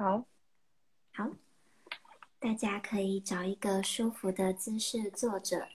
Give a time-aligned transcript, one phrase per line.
[0.00, 0.24] 好，
[1.12, 1.30] 好，
[2.38, 5.68] 大家可以找一个舒服的姿势坐着。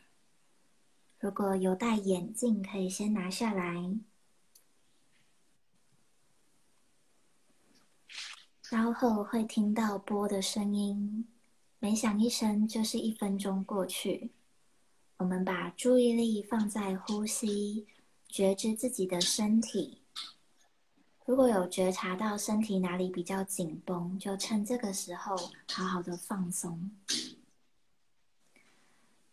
[1.20, 4.00] 如果有戴眼镜，可以先拿下来。
[8.64, 11.28] 稍后会听到波的声音，
[11.78, 14.32] 每响一声就是一分钟过去。
[15.18, 17.86] 我们把注意力放在呼吸，
[18.28, 20.02] 觉知自己的身体。
[21.26, 25.36] 如果有觉察到身体哪里比较紧绷，就趁这个时候
[25.68, 26.92] 好好的放松。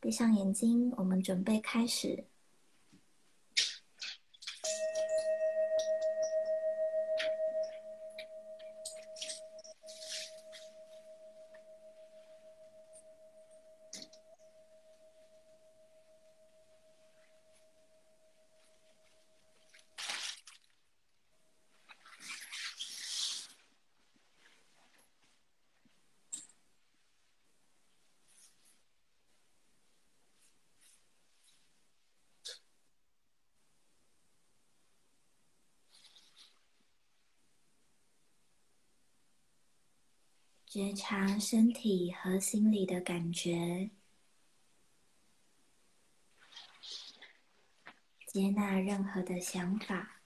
[0.00, 2.24] 闭上眼睛，我们准备开始。
[40.72, 43.90] 觉察身体和心理的感觉，
[48.26, 50.21] 接纳任何的想法。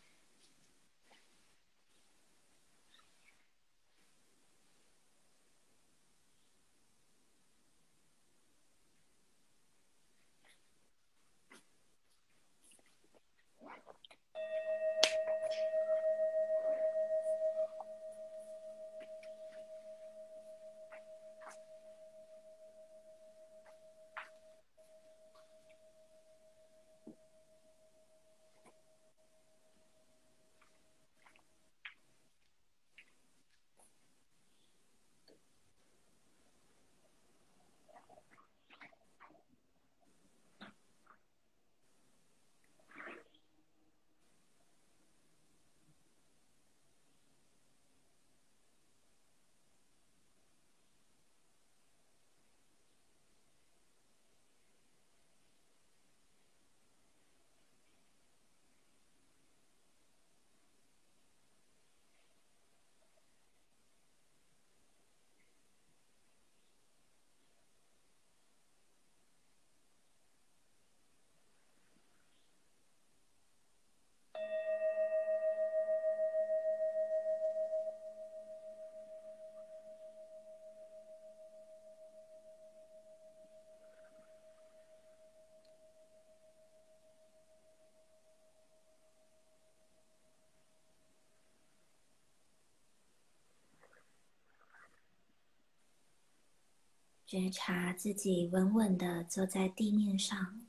[97.27, 100.65] 觉察自己稳稳的坐在地面上，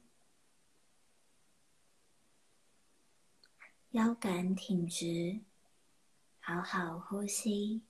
[3.91, 5.41] 腰杆挺直，
[6.40, 7.84] 好好呼吸。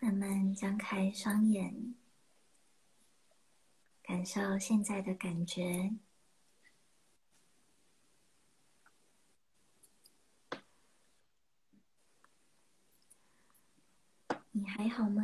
[0.00, 1.94] 慢慢张开双眼，
[4.02, 5.92] 感受现在的感觉。
[14.50, 15.22] 你还好吗？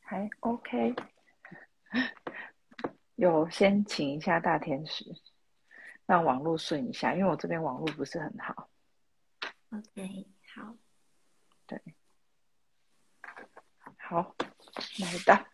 [0.00, 0.96] 还 OK。
[3.14, 5.14] 有先请一下大天使，
[6.06, 8.68] 让网络顺一下，因为我这边网络不是很好。
[9.70, 10.26] OK，
[10.56, 10.74] 好。
[11.68, 11.80] 对。
[14.10, 14.34] 好，
[15.00, 15.46] 来的。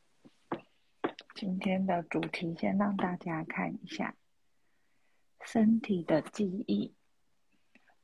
[1.34, 4.14] 今天的主题先让大家看一下：
[5.44, 6.94] 身体的记忆，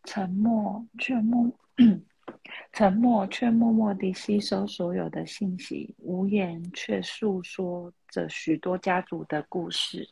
[0.03, 1.57] 沉默却默，
[2.75, 10.11] 沉默却默默地吸收所有的信息，无言却诉说着许多家族的故事。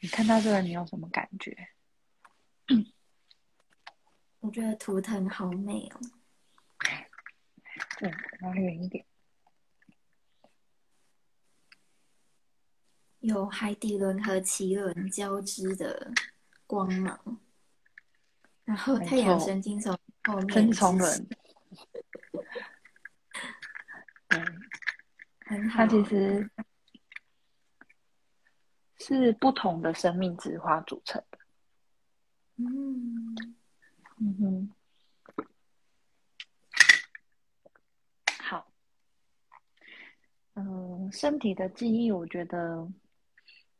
[0.00, 1.54] 你看到这个，你有什么感觉？
[4.40, 6.00] 我觉得图腾好美哦。
[7.98, 8.10] 对，
[8.40, 9.04] 拿远一点。
[13.20, 16.12] 有海底轮和脐轮交织的
[16.66, 17.38] 光芒，
[18.64, 19.92] 然后太阳神经从
[20.24, 21.28] 后面真从轮。
[24.28, 26.48] 对，它其实
[28.98, 31.38] 是不同的生命之花组成的。
[32.56, 33.34] 嗯
[34.18, 34.70] 嗯哼，
[38.42, 38.70] 好。
[40.54, 42.86] 嗯，身体的记忆，我觉得，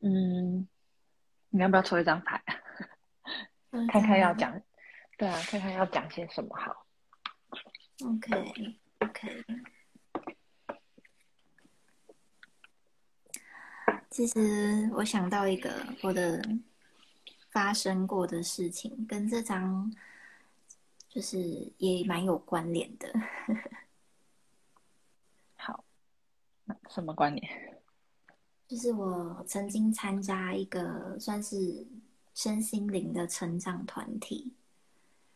[0.01, 0.69] 嗯，
[1.51, 2.43] 你要不要抽一张牌，
[3.91, 4.61] 看看要讲，
[5.17, 6.87] 对啊，看看要讲些什么好。
[8.05, 9.45] OK，OK。
[14.11, 15.71] 其实我想到一个
[16.03, 16.41] 我的
[17.51, 19.93] 发生过的事情，跟这张
[21.09, 21.39] 就是
[21.79, 23.13] 也蛮有关联的。
[25.57, 25.85] 好，
[26.89, 27.78] 什么关联？
[28.69, 31.85] 就是我曾经参加一个算是
[32.35, 34.53] 身心灵的成长团体，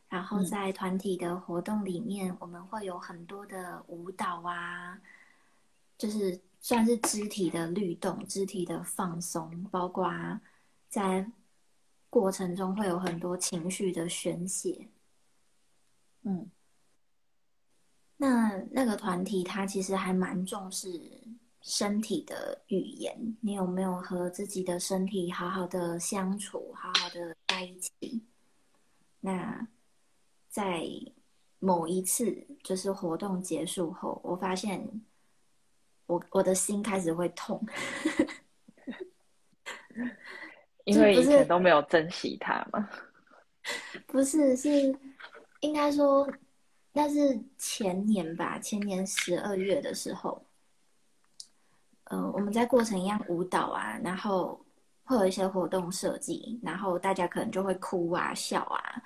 [0.09, 5.01] 然后在团体的活动里面，我们会有很多的舞蹈啊，
[5.99, 6.41] 就是。
[6.65, 10.09] 算是肢体的律动、肢体的放松，包括
[10.89, 11.29] 在
[12.09, 14.87] 过程中会有很多情绪的宣泄。
[16.23, 16.49] 嗯，
[18.17, 21.01] 那那个团体他其实还蛮重视
[21.63, 23.37] 身体的语言。
[23.41, 28.23] 你有没有和自己的身体好好的相处，好好的在一起？
[29.21, 29.67] 那
[30.49, 30.85] 在
[31.59, 35.03] 某一次就是活动结束后，我发现。
[36.07, 37.65] 我我的心开始会痛，
[40.85, 42.91] 因为以前都没有珍惜它嘛。
[44.09, 44.69] 不是，是
[45.61, 46.29] 应该说
[46.93, 50.45] 那是前年吧，前年十二月的时候，
[52.13, 54.63] 呃，我们在过程一样舞蹈啊，然后
[55.05, 59.03] 会有一些活动设计，然后大家可能就会哭啊、笑啊，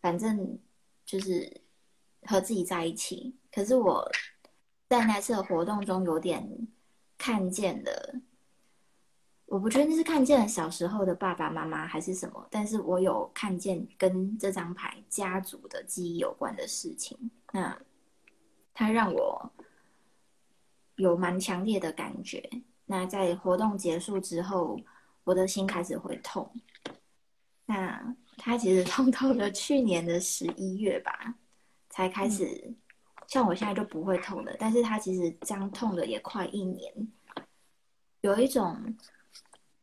[0.00, 0.58] 反正
[1.06, 1.62] 就是
[2.22, 3.34] 和自己在一起。
[3.50, 4.08] 可是我。
[4.86, 6.46] 在那次的活动中，有点
[7.18, 8.14] 看见了，
[9.46, 17.18] 我不确定是看见了小时候的爸爸妈妈还是什么，但是我有看见跟这张牌家族的记忆有关的事情。
[17.50, 17.76] 那
[18.72, 19.50] 它让我
[20.96, 22.48] 有蛮强烈的感觉。
[22.86, 24.78] 那在活动结束之后，
[25.24, 26.50] 我的心开始会痛。
[27.66, 31.34] 那它其实 痛到了去年的十一月吧，
[31.88, 32.74] 才开始。
[33.26, 36.92] 像我现在就不会痛了，但是他其实这样痛了也快一年。
[38.20, 38.94] 有一种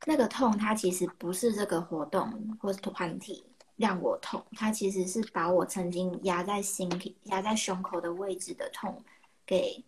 [0.06, 3.44] 那个痛，它其实不是这个活动或是团体
[3.78, 9.04] 让我痛，它其实是把我曾经压在心里、压在胸口的位置的痛
[9.44, 9.84] 给，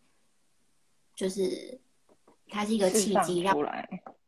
[1.16, 1.80] 就是
[2.50, 3.56] 它是一个契机让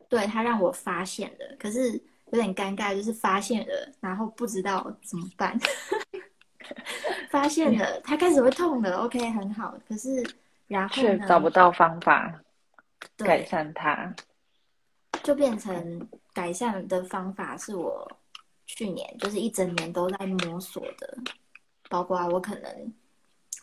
[0.07, 1.91] 对它让我发现了，可是
[2.31, 5.59] 有点尴尬，就是发现了，然后不知道怎么办。
[7.29, 8.97] 发现了，它开始会痛了。
[8.97, 9.77] OK，很好。
[9.87, 10.23] 可是，
[10.67, 12.41] 然后却找不到方法
[13.17, 14.15] 改善它，
[15.23, 18.09] 就变成改善的方法是我
[18.65, 21.18] 去年就是一整年都在摸索的。
[21.87, 22.94] 包括我可能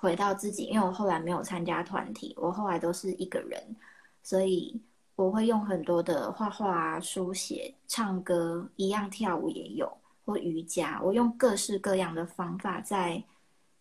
[0.03, 3.77] 回到自己，因为我后来没有参加团体，我后来都是一个人，
[4.21, 4.83] 所以
[5.15, 9.97] 我会用很多的画画啊、书写、唱歌，一样跳舞也有。
[10.25, 13.23] 或瑜伽，我用各式各样的方法在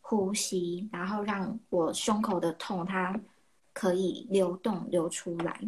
[0.02, 3.20] 呼吸，然后让我胸口的痛它
[3.74, 5.60] 可以流动流出来。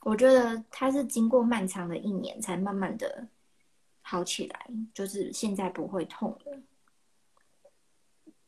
[0.00, 3.26] 我觉得它是经过漫长的一年才慢慢的
[4.00, 6.58] 好起来，就是现在不会痛了。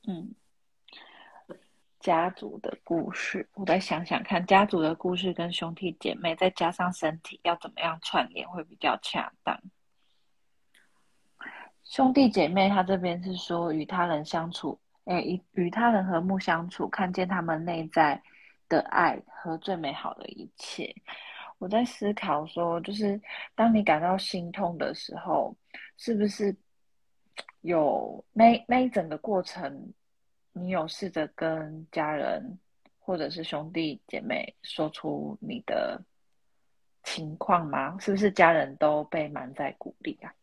[0.06, 0.34] 嗯，
[2.00, 9.60] 家族的故事，我再想想看，家族的故事跟兄弟姐妹再加上身体，要怎么样串联会比较恰当？
[11.84, 18.22] 兄弟姐妹，他这边是说与他人相处，诶，与与他人和睦相处，看见他们内在
[18.68, 20.94] 的爱和最美好的一切。
[21.58, 23.20] 我在思考说，就是
[23.54, 25.56] 当你感到心痛的时候，
[25.96, 26.54] 是不是
[27.62, 29.92] 有那那一整个过程，
[30.60, 32.58] 你有试着跟家人
[32.98, 36.02] 或者是兄弟姐妹说出你的
[37.02, 37.96] 情况吗？
[37.98, 40.34] 是不是家人都被满载鼓励啊？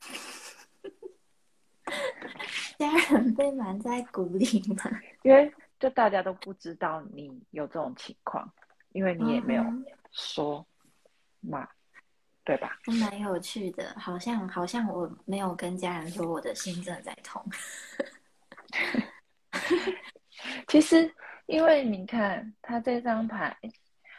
[2.78, 4.82] 家人被瞒在鼓里吗？
[5.22, 8.50] 因为就大家都不知道你有这种情况，
[8.92, 9.64] 因为你也没有
[10.10, 10.66] 说
[11.40, 11.68] 嘛，
[12.44, 12.78] 对吧？
[13.00, 17.42] 蛮有趣的，好像好像我没有跟家人说我的心正在痛。
[20.68, 21.10] 其实，
[21.46, 23.56] 因为你看他这张牌。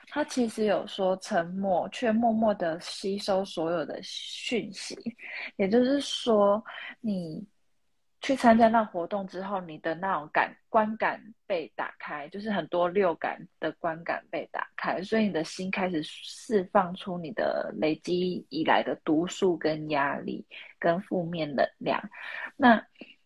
[0.10, 4.96] 他其实有说沉默，却默默的吸收所有的讯息。
[5.58, 6.64] 也就是说，
[7.02, 7.46] 你
[8.22, 20.46] 去参加那活动之后，你的那种感观感被打开，就是很多六感的观感被打开，所以你的心开始释放出你的累积以来的毒素、跟压力、
[20.80, 22.02] 跟负面能量。
[22.56, 22.82] 那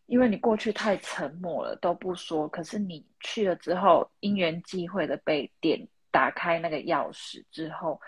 [0.09, 5.87] 因为你过去太沉默了，都不说，可是你去了之后，因缘际会的被点。
[6.11, 8.01] 打开那个钥匙之后，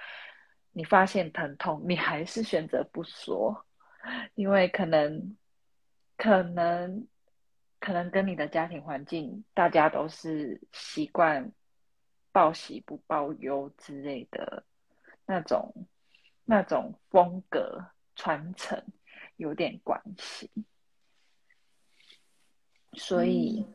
[0.71, 3.63] 你发现疼痛，你还是选择不说，
[4.33, 5.37] 因为可能，
[6.17, 7.07] 可能，
[7.79, 11.51] 可能跟你的家庭环境，大家都是习惯
[12.31, 14.65] 报喜不报忧之类的
[15.27, 15.71] 那种
[16.43, 18.83] 那种风格传承
[19.35, 20.49] 有点关系，
[22.93, 23.65] 所以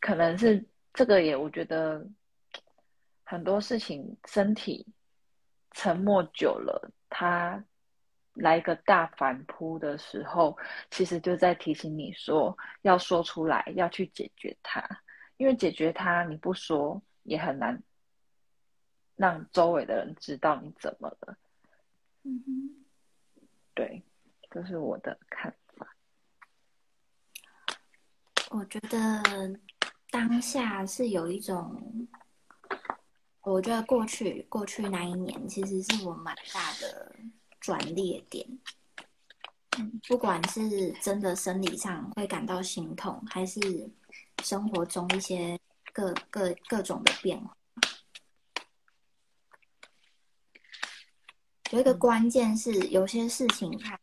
[0.00, 2.06] 可能是这个也，我觉得。
[3.30, 4.86] 很多事情，身体
[5.72, 7.62] 沉默久了，它
[8.32, 10.56] 来一个大反扑的时候，
[10.90, 14.82] 其实就在提醒你说，要说出来，要去解决它。
[15.36, 17.78] 因为解决它，你不说也很难
[19.14, 21.36] 让周围的人知道你怎么了。
[22.22, 22.86] 嗯哼，
[23.74, 24.02] 对，
[24.48, 25.67] 这是我的看法。
[28.50, 29.22] 我觉得
[30.10, 32.08] 当下是有一种。
[33.42, 37.16] 我觉得过去过去那一年，其实是我蛮大的
[37.60, 38.46] 转捩点。
[39.78, 43.58] 嗯，不管是真的生理上会感到心痛，还是
[44.42, 45.58] 生活中一些
[45.94, 47.56] 各各各种的变化，
[51.70, 53.98] 有一个关键是，有些事情它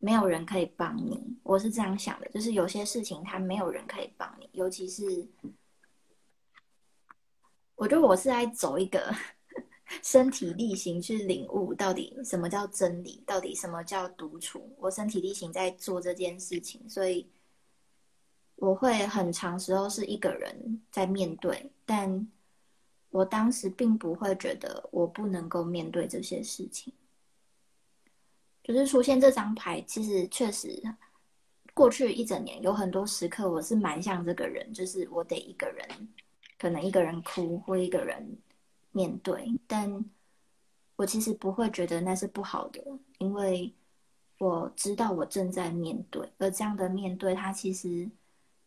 [0.00, 1.38] 没有人可以帮你。
[1.44, 5.28] 我是这样想的，就是有些事情它没有人可以帮你，尤其是。
[7.76, 9.10] 我觉得我是在走一个
[10.04, 14.70] 身体力行去领悟到底什么叫真理，到底什么叫独处。
[14.78, 17.26] 我身体力行在做这件事情，所以
[18.56, 22.28] 我会很长时候是一个人在面对，但
[23.08, 26.92] 我当时并不会觉得我不能够面对这些事情。
[28.62, 30.82] 就是出现这张牌，其实确实
[31.74, 36.08] 过去一整年有很多时刻，我是蛮像这个人，就是我得一个人。
[36.58, 38.36] 可能一个人哭或一个人
[38.92, 40.04] 面对，但
[40.96, 42.84] 我其实不会觉得那是不好的，
[43.16, 43.72] 因为
[44.36, 48.06] 我知道我正在面对，而这样的面对，它其实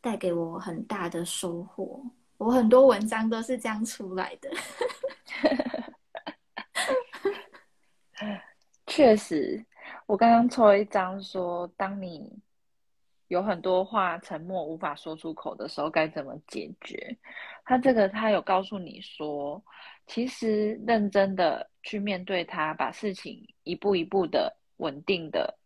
[0.01, 2.03] 带给我很大的收获。
[2.37, 4.49] 我很多文章都是这样出来的。
[8.87, 9.63] 确实，
[10.13, 12.31] 我刚刚抽了一张，说当你。
[13.29, 17.17] 有很多话沉默无法说出口的时候，该怎么解决？
[17.65, 19.59] 他这个他有告诉你说，
[20.05, 25.57] 其实认真的去面对它，把事情一步一步的稳定的，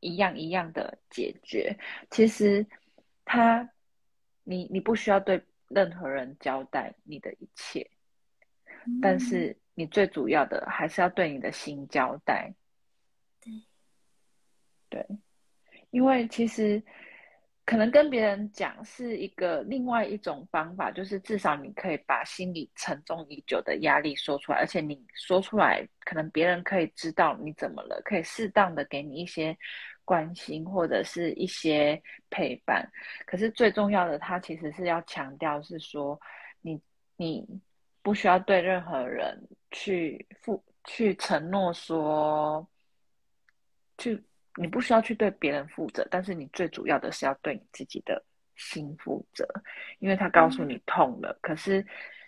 [0.00, 1.78] 一样一样的解决。
[2.10, 2.66] 其实
[3.24, 3.70] 他，
[4.42, 7.88] 你你不需要对任何人交代你的一切，
[9.00, 12.52] 但是你最主要的还是要对你的心交代。
[14.92, 15.06] 对，
[15.90, 16.82] 因为其实。
[17.64, 29.56] 可能跟别人讲是一个另外一种方法，就是至少你可以把心里沉重已久的压力说出来，而且你说出来，可能别人可以知道你怎么了，可以适当的给你一些
[30.04, 32.84] 关心或者是一些陪伴。
[33.26, 36.20] 可是最重要的，他其实是要强调是说，
[36.62, 36.82] 你
[37.16, 37.46] 你
[38.02, 42.68] 不需要对任何人去负去承诺说
[43.96, 44.20] 去。
[44.56, 48.22] 你不需要去对别人负责，但是你最主要的是要对你自己的
[48.56, 49.48] 心负责，
[49.98, 51.84] 因为他告诉你痛了，可是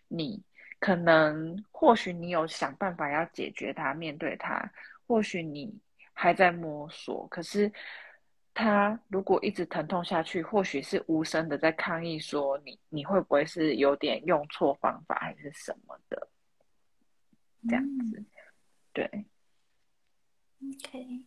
[0.08, 0.42] 你
[0.78, 4.70] 可能或许你有想办法要解决它，面对它，
[5.06, 5.78] 或许你
[6.12, 7.70] 还在摸索，可是
[8.54, 16.28] 他如果一直疼痛下去，或许是无声的在抗议说你你会不会是有点用错方法还是什么的，
[17.68, 18.24] 这样子，
[18.92, 19.26] 对
[20.62, 21.24] ，OK。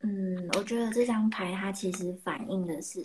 [0.00, 3.02] 嗯，我觉得这张牌它其实反映的是，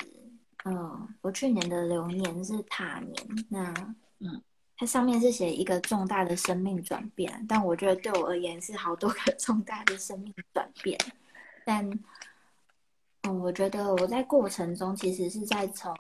[0.66, 3.16] 嗯，我去年的流年是塔年，
[3.50, 3.74] 那
[4.20, 4.42] 嗯，
[4.78, 10.98] 它上面是写一个重大的生命转变，但我觉得对我而言是好多个 重大的生命转变。
[11.66, 11.90] 但，
[13.24, 15.96] 嗯，我觉得我在过程中其实是在从，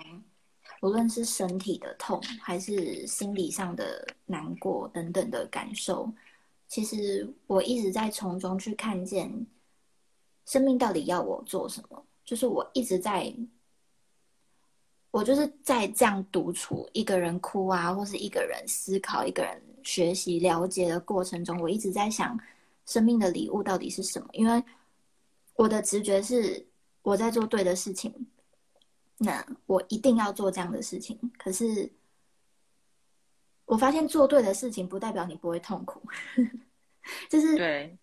[0.81, 6.11] 无论是身体的痛，还是心理上的难过等等的感受，
[6.67, 9.45] 其实我一直在从中去看见，
[10.45, 12.05] 生命到底要我做什么。
[12.25, 13.33] 就是我一直在。
[15.11, 22.35] 我就是在这样独处，一个人哭啊，或是一个人思考、一个人学习、了解的过程中，我一直在想，
[22.87, 24.27] 生命的礼物到底是什么？
[24.31, 24.63] 因为
[25.53, 26.65] 我的直觉是
[27.03, 28.11] 我在做对的事情，
[29.19, 31.19] 那我一定要做这样的事情。
[31.37, 31.87] 可是
[33.65, 36.01] 我发现做对的事情不代表你不会痛苦，
[37.29, 37.95] 就是对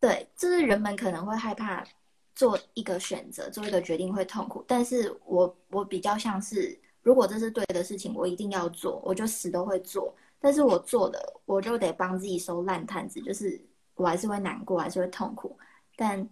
[0.00, 1.84] 对，就是人们可能会害怕。
[2.32, 10.14] 做一个选择，做一个决定会痛苦，但是我我比较像是，如果这是对的事情，我一定要做，我就死都会做。
[10.38, 13.60] 但是我做的，我就得帮自己收烂摊子，就是
[13.94, 15.54] 我还是会难过，还是会痛苦，
[15.96, 16.26] 但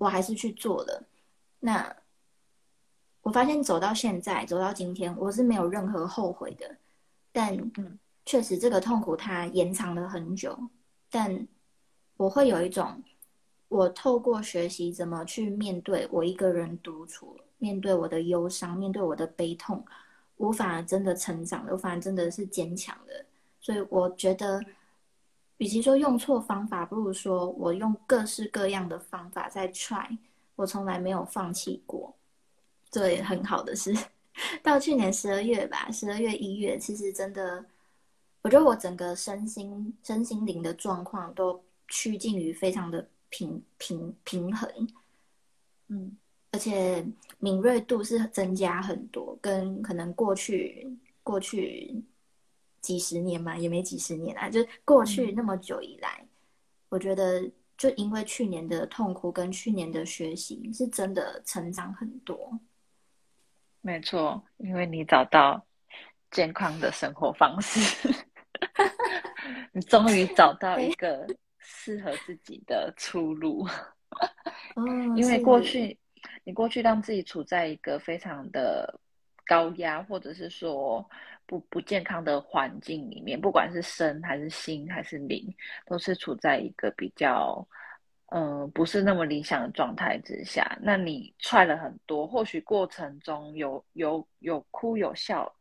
[0.00, 1.04] 我还是去做了。
[1.60, 1.94] 那
[3.20, 6.76] 我发现走到现在，走到今天，我是没有任何后悔的。
[7.30, 7.56] 但
[8.26, 10.58] 确实这个痛苦它延长了很久，
[11.08, 11.46] 但
[12.16, 13.00] 我会有一种。
[13.72, 19.82] 我透过学习怎么去面对我一个人独处，面对我的忧伤，面对我的悲痛，
[20.36, 23.24] 我反而真的成长了，我反而真的是坚强的。
[23.62, 24.62] 所以我觉得，
[25.56, 30.18] 与其说用错方法，不如说我用各式各样的方法在 try，
[30.54, 32.14] 我从来没有放弃过。
[32.90, 33.96] 这也很好的是，
[34.62, 37.64] 到去年十二月吧，十二月一月，其实真的，
[38.42, 43.08] 我觉得我整个身心身心灵的状况都趋近于非常的。
[43.32, 44.70] 平平平衡，
[45.88, 46.14] 嗯，
[46.50, 47.02] 而且
[47.38, 50.86] 敏锐度是增加很多，跟可能过去
[51.22, 52.04] 过去
[52.82, 56.22] 几十年嘛，也没几十年啊，就过去那么久以来，
[56.90, 62.60] 我觉得就因为去年的痛苦跟去年的学习，是真的成长很多。
[63.80, 65.64] 没错，因为你找到
[66.30, 68.14] 健康的生活方式，
[69.72, 71.26] 你终于找到一个。
[71.62, 73.66] 适合自己的出路，
[75.16, 75.96] 因为过去
[76.44, 78.98] 你过去让自己处在一个非常的
[79.46, 81.08] 高压，或者是说
[81.46, 85.54] 不不健康的环境里面，不管是身还是心还是灵，
[85.86, 87.66] 都是处在一个比较
[88.26, 90.78] 嗯不是那么理想的状态之下。
[90.80, 95.52] 那你踹了很多，或许过程中有有有哭有笑，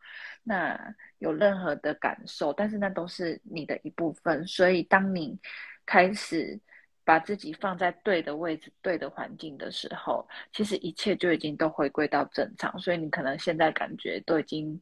[0.43, 0.79] 那
[1.19, 4.45] 有任何的感受，但是那都是你的一部分。
[4.47, 5.37] 所以当你
[5.85, 6.59] 开始
[7.03, 12.79] 把自己放在对的位置、对的环境的时候，其实一切就已经都回归到正常。
[12.79, 14.79] 所以你可能现在感觉都已经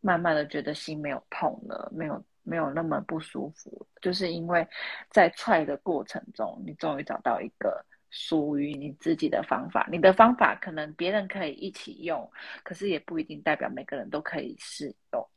[0.00, 4.66] 慢慢的觉得心没有痛了，没有没有那么不舒服，就是因为
[5.10, 9.88] 在踹的过程中，你终于找到一个属于你自己的方法。
[9.90, 12.30] 你的方法可能别人可以一起用，
[12.64, 15.28] 可是也不一定代表每个人都可以适用。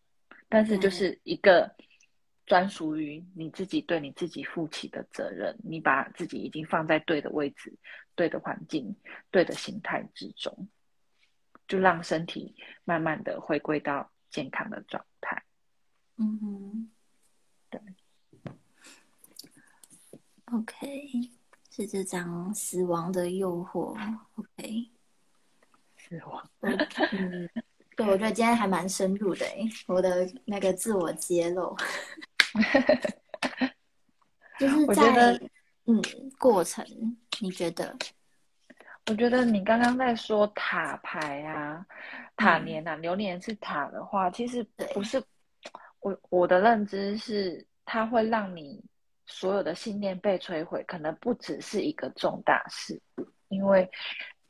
[0.49, 1.73] 但是就是一个。
[2.45, 7.73] 专属于你自己对你自己负起的责任，你把自己已经放在对的位置、
[8.15, 8.95] 对的环境、
[9.31, 10.67] 对的心态之中，
[11.67, 15.43] 就让身体慢慢的回归到健康的状态。
[16.17, 16.91] 嗯哼，
[17.69, 17.81] 对。
[20.51, 21.31] OK，
[21.71, 23.97] 是这张死亡的诱惑。
[24.35, 24.89] OK，
[25.97, 26.49] 死亡。
[26.59, 27.49] 嗯，
[27.95, 31.75] 对，我觉得今天还蛮深入的诶，我的那个自我揭露。
[34.59, 35.39] 就是在
[35.85, 36.01] 嗯
[36.37, 36.85] 过程，
[37.41, 37.93] 你觉得？
[39.07, 41.85] 我觉得你刚刚在说塔牌啊，
[42.37, 44.63] 塔年啊，流年是塔的话，其实
[44.93, 45.21] 不是。
[45.99, 48.81] 我我的认知是，它会让你
[49.25, 53.01] 所有的信念被摧毁，可能不只是一个重大事，
[53.49, 53.89] 因为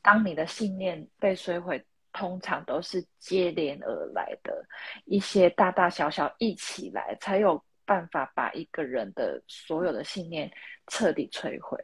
[0.01, 4.63] 当你的信念被摧毁，通常都是接连而来的
[5.05, 7.63] 一些大大小小一起来，才有。
[7.86, 10.52] 办法把一个人的所有的信念
[10.88, 11.78] 彻底摧毁，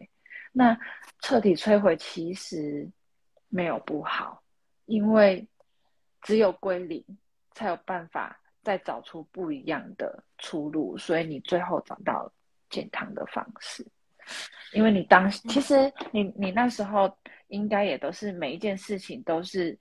[0.52, 0.78] 那
[1.22, 2.90] 彻底摧毁其实
[3.48, 4.44] 没有不好，
[4.86, 5.48] 因为
[6.22, 7.04] 只有归零
[7.54, 12.32] 才有办法再找出不一样的出路，所以你最后找到
[12.70, 13.86] 健康的方式。
[14.74, 19.76] 因为你当其实你你那时候应该也都是每一件事情都是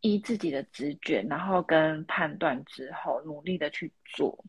[0.00, 4.44] 依自己的直觉，然后跟判断之后努力的去做。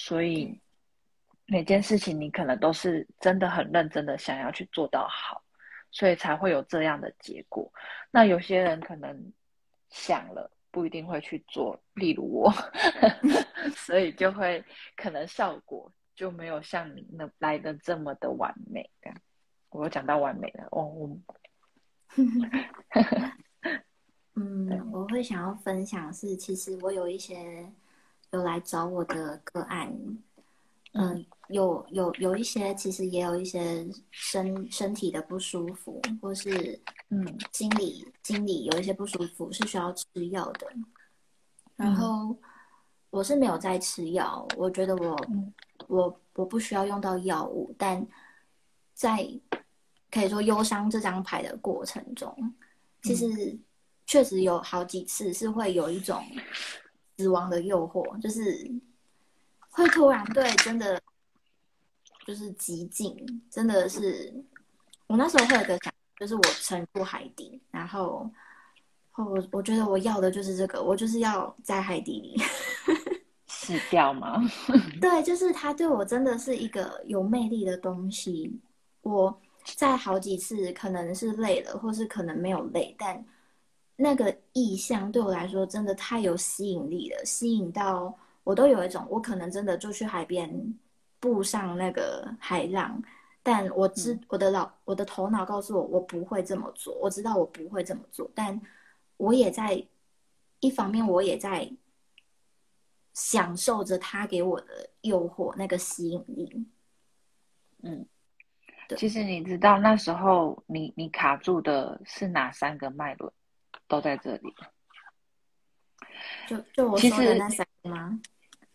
[0.00, 0.56] 所以
[1.46, 5.42] 每件事情你可能都是真的很认真的想要去做到好，
[5.90, 7.68] 所以才会有这样的结果。
[8.12, 9.32] 那有些人可能
[9.90, 12.52] 想了不不一定会去做，例如我，
[13.74, 18.88] 所以就会可能效果就没有像你那来的这么的完美。
[19.70, 20.84] 我讲到完美了哦。
[20.84, 21.18] 我
[24.36, 27.68] 嗯，我会想要分享是，其实我有一些
[28.32, 29.90] 有来找我的个案，
[30.92, 40.66] 嗯，有有有一些其实也有一些身身体的不舒服，或是嗯心理心理有一些不舒服是需要吃药的。
[41.76, 42.36] 然后
[43.10, 45.16] 我是没有在吃药，我觉得我
[45.86, 48.06] 我我不需要用到药物，但
[48.94, 49.26] 在
[50.10, 52.54] 可以说忧伤这张牌的过程中，
[53.02, 53.58] 其实。
[54.10, 56.24] 确实有好几次是会有一种
[57.18, 58.70] 死亡的诱惑，就是
[59.70, 60.98] 会突然对真的
[62.24, 64.32] 就是极尽，真的是
[65.08, 68.30] 我那时候会有个想，就是我沉入海底，然后
[69.16, 72.40] 我我觉得我要的就是这个，我就是要在海底里
[73.48, 74.40] 死掉吗？
[75.00, 78.60] 对，就是他对我真的是一个有魅力的东西。
[79.02, 79.40] 我
[79.76, 83.24] 在好几次可能是累了，或是可能没有累，但
[84.00, 90.48] 那个意象对我来说真的太有吸引力了，吸引到我都有一种，我可能真的就去海边
[91.18, 93.02] 步上那个海浪，
[93.42, 98.60] 但我知我的脑我的头脑告诉我，我不会这么做，我知道我不会这么做，但
[99.16, 99.84] 我也在
[100.60, 101.68] 一方面，我也在
[103.14, 106.66] 享受着他给我的诱惑，那个吸引力。
[107.82, 108.06] 嗯，
[108.96, 113.32] 其实你知道那时候你你卡住的是哪三个脉轮？
[113.88, 114.54] 都在这里，
[116.46, 118.20] 就就我说的那三个吗？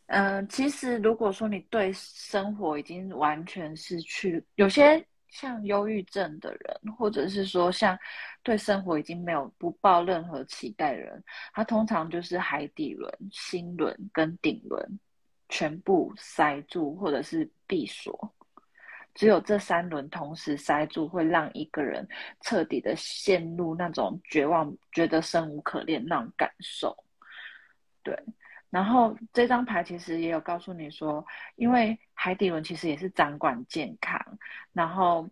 [0.07, 7.97] 嗯，其实如果说你对生活已经完全失去，有些像忧郁症的人，或者是说像
[8.43, 11.23] 对生活已经没有不抱任何期待的人，
[11.53, 14.99] 他通常就是海底轮、心轮跟顶轮
[15.49, 18.33] 全部塞住，或者是闭锁。
[19.13, 22.07] 只有这三轮同时塞住，会让一个人
[22.41, 26.95] 彻底的陷入那种绝望，觉得生无可恋那种感受。
[28.01, 28.17] 对，
[28.69, 34.19] 然后这张牌其实也有告诉你说，因为海底轮其实也是掌管健康，
[34.71, 35.29] 然后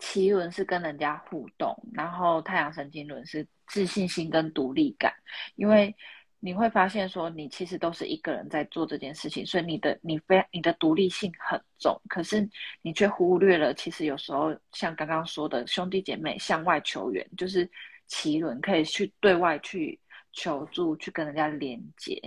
[0.00, 5.12] 脐轮是跟人家互动，然后太阳神经轮是自信心跟独立感，
[5.56, 5.94] 因为。
[6.42, 12.48] 你会发现，说你其实都是一个人在做这件事情，所以你的你非你的独立性很重，可是
[12.80, 17.70] 你却忽略了，其实有时候像刚刚说的兄弟姐妹向外求援，就是
[18.06, 20.00] 奇轮可以去对外去
[20.32, 22.18] 求助，去跟人家连接。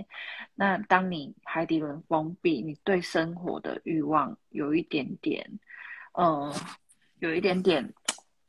[0.54, 5.44] 那当你海底轮封闭，你对生活的欲望有一点点，
[6.12, 6.54] 嗯，
[7.18, 7.92] 有一点点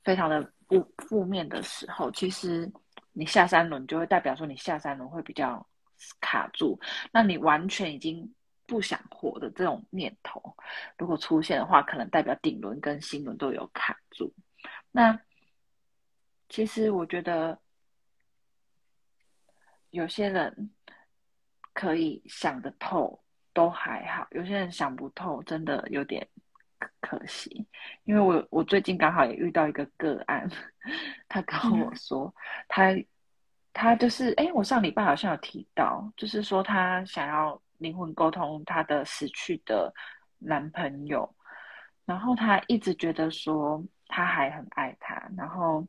[0.03, 2.71] 非常的负负面的时候，其实。
[3.17, 5.65] 你下三轮就会代表说你下三轮会比较
[6.19, 6.77] 卡住，
[7.13, 8.35] 那你完全已经
[8.67, 10.53] 不想活的这种念头，
[10.97, 14.33] 如果出现的话，可能代表顶轮跟心轮都有卡住。
[14.91, 15.17] 那
[16.49, 17.57] 其实我觉得
[19.91, 20.71] 有些人
[21.71, 23.23] 可以想得透，
[23.53, 26.27] 都还好；有些人想不透，真的有点。
[26.99, 27.65] 可惜，
[28.03, 30.49] 因为我我最近刚好也遇到一个个案，
[31.27, 32.33] 他跟我说，
[32.67, 32.93] 他
[33.73, 39.93] 他就是哎，我上礼拜好像有提到，就是说他想要灵魂沟通他的死去的
[40.39, 41.35] 男朋友，
[42.05, 45.85] 然后他一直觉得说他还很爱他，然后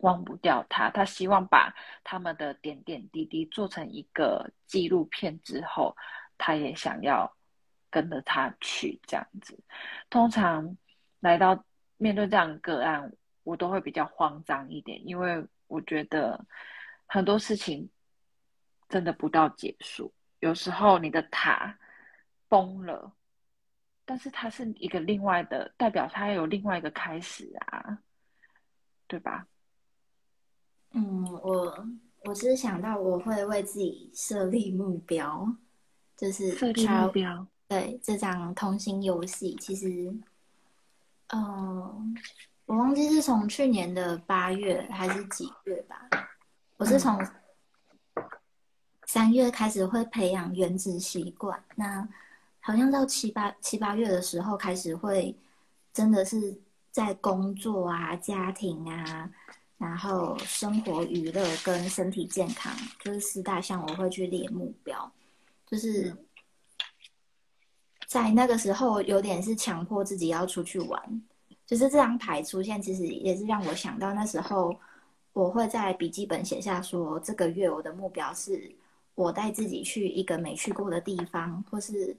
[0.00, 5.96] 忘不掉他，他希望把他们的点点滴滴做成一个纪录片之后，
[6.38, 7.32] 他也想要。
[7.94, 9.56] 跟着他去这样子，
[10.10, 10.76] 通常
[11.20, 11.64] 来到
[11.96, 13.12] 面对这样个案，
[13.44, 16.44] 我都会比较慌张一点，因为我觉得
[17.06, 17.88] 很多事情
[18.88, 20.12] 真的不到结束。
[20.40, 21.78] 有时候你的塔
[22.48, 23.14] 崩了，
[24.04, 27.96] 但是它是一个另外的代表，它有另外一个开始啊，
[29.06, 29.46] 对吧？
[30.90, 31.86] 嗯，我
[32.24, 35.46] 我只是想到我会为自己设立目标，
[36.16, 37.46] 就是设立目标。
[37.66, 40.14] 对这张同心游戏，其实，
[41.28, 42.14] 嗯，
[42.66, 46.08] 我忘记是从去年的八月还是几月吧。
[46.76, 47.18] 我是从
[49.06, 52.06] 三月开始会培养原子习惯，那
[52.60, 55.34] 好像到七八七八月的时候开始会
[55.92, 56.54] 真的是
[56.90, 59.28] 在工作啊、家庭啊，
[59.78, 65.10] 然后生活、娱乐跟身体健康，就是四大项，我会去列目标，
[65.66, 66.14] 就是。
[68.14, 71.22] 在那个时候，有点是强迫自己要出去玩，
[71.66, 74.72] 就是这张牌出现，其实也是让我想到那时候，
[75.32, 78.72] 我会在笔记本写下说，这个月我的目标是
[79.16, 82.16] 我带自己去一个没去过的地方，或是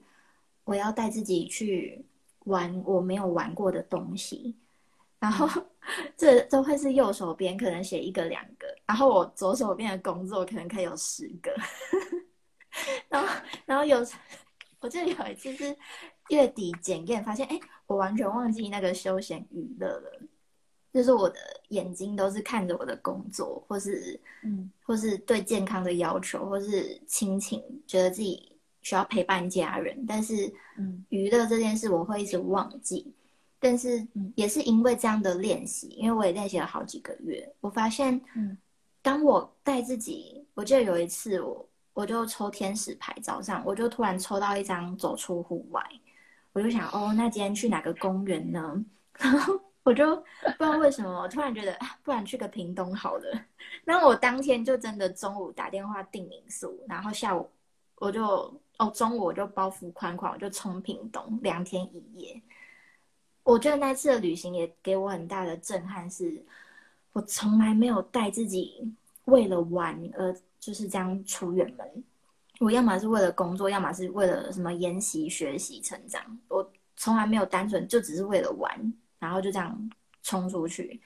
[0.66, 2.04] 我要带自己去
[2.40, 4.54] 玩我没有玩过的东西。
[5.18, 5.48] 然后
[6.18, 11.56] 这都会是右手边可能写一个两个，然后我左手边的工作可能可以有十个。
[13.08, 13.34] 然后，
[13.66, 14.06] 然后有，
[14.86, 15.76] 我记得有一次是
[16.30, 20.22] 月底检验，发现哎，我完全忘记那个休闲娱乐了。
[20.94, 21.36] 就是我的
[21.70, 33.12] 眼睛都是看着我的工作，或是嗯，或是对健康的要求，或是亲情，觉得自己需要陪伴家人，但是嗯，娱乐这件事我会一直忘记。
[33.60, 38.56] 但是也是因为这样的练习，因为我也练习了好几个月，我发现，嗯，
[39.02, 45.82] 当我带自己，我记得有一次我我就抽天使牌，早上我就突然抽到一张走出户外，
[46.54, 48.86] 我就想哦，那今天去哪个公园呢？
[49.18, 49.60] 然后。
[49.86, 50.24] 我就不
[50.58, 53.42] 知道为什么，我突然觉得，不然去个屏东好了。
[53.86, 57.48] 那我当天就真的中午打电话订民宿，然后下午
[57.98, 62.42] 我就哦中午我就包袱款款，我就冲屏东两天一夜。
[63.44, 66.44] 我觉得那次的旅行也给我很大的震撼，是
[67.14, 68.92] 我从来没有带自己
[69.26, 72.04] 为了玩而就是这样出远门。
[72.60, 76.22] 我要么是为了工作，要么是为了什么研习、学习、成长。
[76.48, 78.94] 我从来没有单纯就只是为了玩。
[79.18, 79.90] 然后就这样
[80.22, 81.02] 冲出去，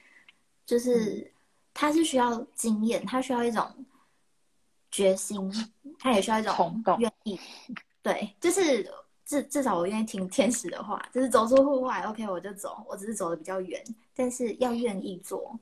[0.66, 1.32] 就是
[1.72, 3.64] 他是需要经验，他需要一种
[4.90, 5.50] 决心，
[5.98, 7.40] 他也需要一种愿意。
[8.02, 8.92] 对，就是
[9.24, 12.84] 至至少我愿意听天使的话，就是走出户外，OK，我就走。
[12.86, 13.82] 我只是走的比较远，
[14.14, 15.58] 但是要愿意做。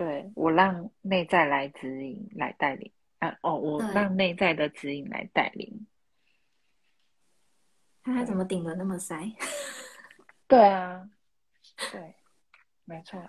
[0.00, 2.90] 对我让内在来指引，来带领。
[3.18, 5.86] 啊哦，我让内在的指引来带领。
[8.02, 9.14] 看他怎么顶的那么塞？
[10.48, 11.06] 对啊。
[11.92, 12.14] 对，
[12.86, 13.22] 没错。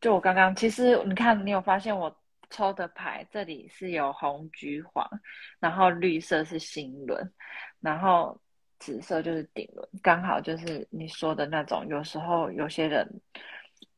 [0.00, 2.16] 就我刚刚，其实你看，你有发现我
[2.50, 5.04] 抽的牌，这里是有红、橘、黄，
[5.58, 7.32] 然后绿色是心轮，
[7.80, 8.40] 然后
[8.78, 11.84] 紫色就是顶轮，刚好就是你说的那种。
[11.88, 13.04] 有时候有些人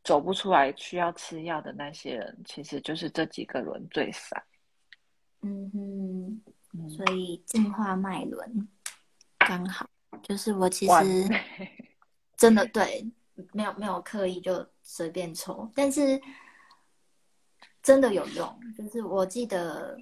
[0.05, 4.43] 走不出来，需要吃药的那些人，其实就是这几个轮最散。
[5.43, 8.69] 嗯哼，所以进化脉轮
[9.39, 9.89] 刚好
[10.23, 10.93] 就是我其实。
[12.37, 13.05] 真的对，
[13.53, 16.23] 没有没有刻意就随便抽，但是
[17.83, 18.61] 真的有用。
[18.77, 19.99] 就是我记得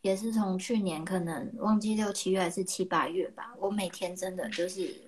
[0.00, 4.98] 也是从去年可能忘记六七月还是七八月吧，我每天真的就是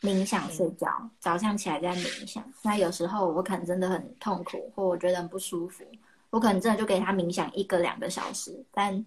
[0.00, 2.42] 冥想睡觉，早上起来在冥想。
[2.62, 5.84] 那有时候我可能真的很痛苦，或我觉得很不舒服，
[6.30, 8.64] 我可能真的就给他冥想一个两个小时。
[8.70, 9.04] 但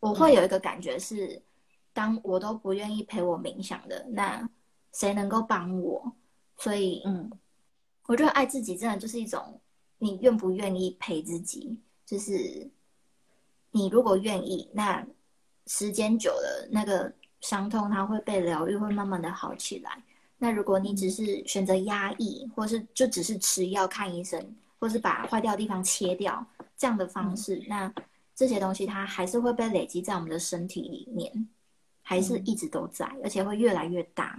[0.00, 1.42] 我会有一个感觉是，
[1.92, 4.48] 当我都不愿意陪我冥想的，那
[4.92, 6.12] 谁能够帮我？
[6.56, 7.30] 所以，嗯，
[8.06, 9.60] 我觉得爱自己真的就是一种，
[9.98, 11.78] 你愿不愿意陪自己？
[12.06, 12.70] 就是
[13.72, 15.04] 你如果愿意，那
[15.66, 20.02] 时间久了，那个伤痛它会被疗愈，会慢慢的好起来。
[20.38, 26.46] 那如果你只是选择压抑，或是就只是吃药、看医生，或是把坏掉的地方切掉
[26.76, 27.92] 这样的方式，那
[28.34, 31.48] 这些东西它还是会被累积在我们的身体里面，
[32.02, 34.38] 还是一直都在，而且会越来越大。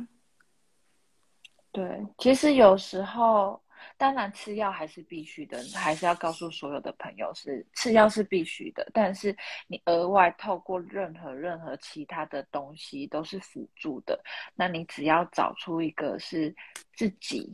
[1.72, 3.62] 对，其实有时候，
[4.00, 8.90] 当然吃药还是必须的，还是要告诉所有的朋友是吃药是必须的。
[8.94, 9.36] 但是
[9.68, 14.18] 你额外透过任何任何其他的东西都是辅助的。
[14.56, 16.56] 那你只要找出一个是
[16.94, 17.52] 自己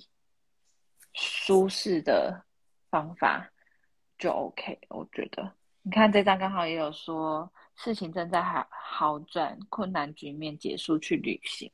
[1.14, 2.40] 舒适的
[2.92, 3.50] 方法，
[4.20, 4.80] 就 OK。
[4.90, 11.72] 我觉得，你看这张刚好也有说，事情正在好好转，困难局面结束，去旅行。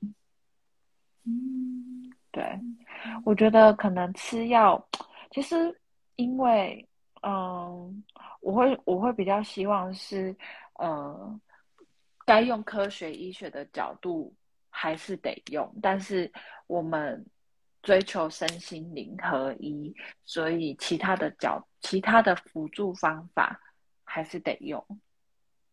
[1.26, 2.10] 嗯。
[2.32, 2.60] 对，
[3.26, 4.82] 我觉得可能吃药，
[5.32, 5.78] 其实
[6.16, 6.88] 因为，
[7.24, 8.04] 嗯，
[8.40, 10.34] 我会我会比较希望是，
[10.82, 11.42] 嗯，
[12.26, 14.34] 该用科学医学的角度
[14.70, 16.32] 还是得用，但是
[16.68, 17.22] 我们
[17.84, 23.60] 追求身心灵合一，所以其他的角其他的辅助方法
[24.06, 24.82] 还是得用，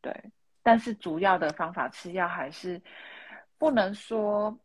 [0.01, 0.13] 对，
[0.65, 2.83] 但是主要的方法吃药还是
[3.59, 4.59] 不能说。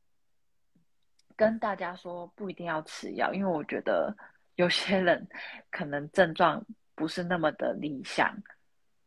[1.35, 4.15] 跟大家说不一定要吃药，因为我觉得
[4.55, 5.27] 有些人
[5.71, 6.63] 可能症状
[6.95, 8.35] 不是那么的理想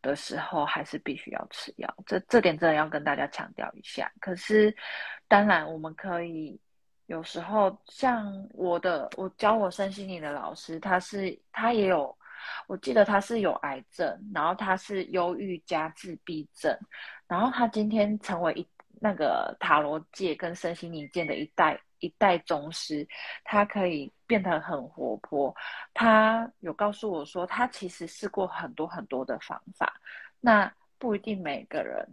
[0.03, 1.95] 的时候，还是必须要吃药。
[2.07, 4.11] 这这点真的要跟大家强调一下。
[4.21, 4.75] 可是，
[5.29, 6.61] 当然我们可以
[7.07, 12.17] 有时候像我的，我教我身心灵的老师，他是他也有，
[12.67, 16.77] 我记得他是有癌症，然后他是忧郁加自闭症，
[17.27, 18.67] 然后他今天成为一
[19.01, 21.81] 那个塔罗界跟身心灵界的一代。
[22.01, 23.07] 一代宗师，
[23.45, 25.55] 他可以变得很活泼。
[25.95, 30.01] 他有告诉我说，他其实试过很多很多的方法，
[30.41, 32.07] 那不一定每个人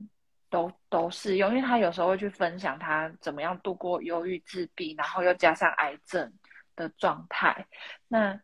[0.49, 6.31] 都都适用，因为他有时候会去分享他怎么样度过忧郁、自闭，然后又加上癌症
[6.75, 7.65] 的状态。
[8.07, 8.39] 那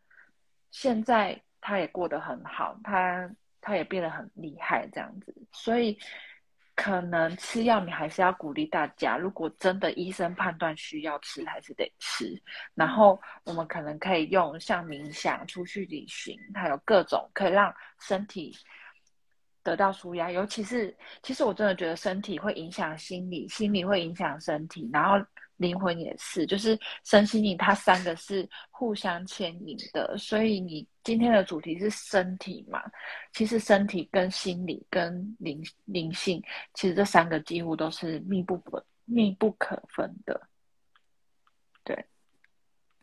[0.71, 3.29] 现在他也过得很好，他
[3.61, 5.97] 他也变得很厉害，这样子，所以。
[6.81, 9.17] 可能吃药，你还是要鼓励大家。
[9.17, 12.41] 如果真的医生判断需要吃，还是得吃。
[12.73, 18.55] 然后我们可能可以用像冥想、出去旅行，还有各种可以让身体
[19.61, 20.31] 得到舒压。
[20.31, 25.17] 尤其是，其实我真的觉得身体会影响心理，心理会影响身体，然后。
[25.59, 30.17] 灵魂也是，就是身心灵，它三个是互相牵引的。
[30.17, 32.81] 所以你今天的主题是身体嘛？
[33.33, 36.41] 其实身体跟心理跟灵灵性，
[36.73, 40.41] 其实这三个几乎都是密不可密不可分的。
[41.83, 42.05] 对，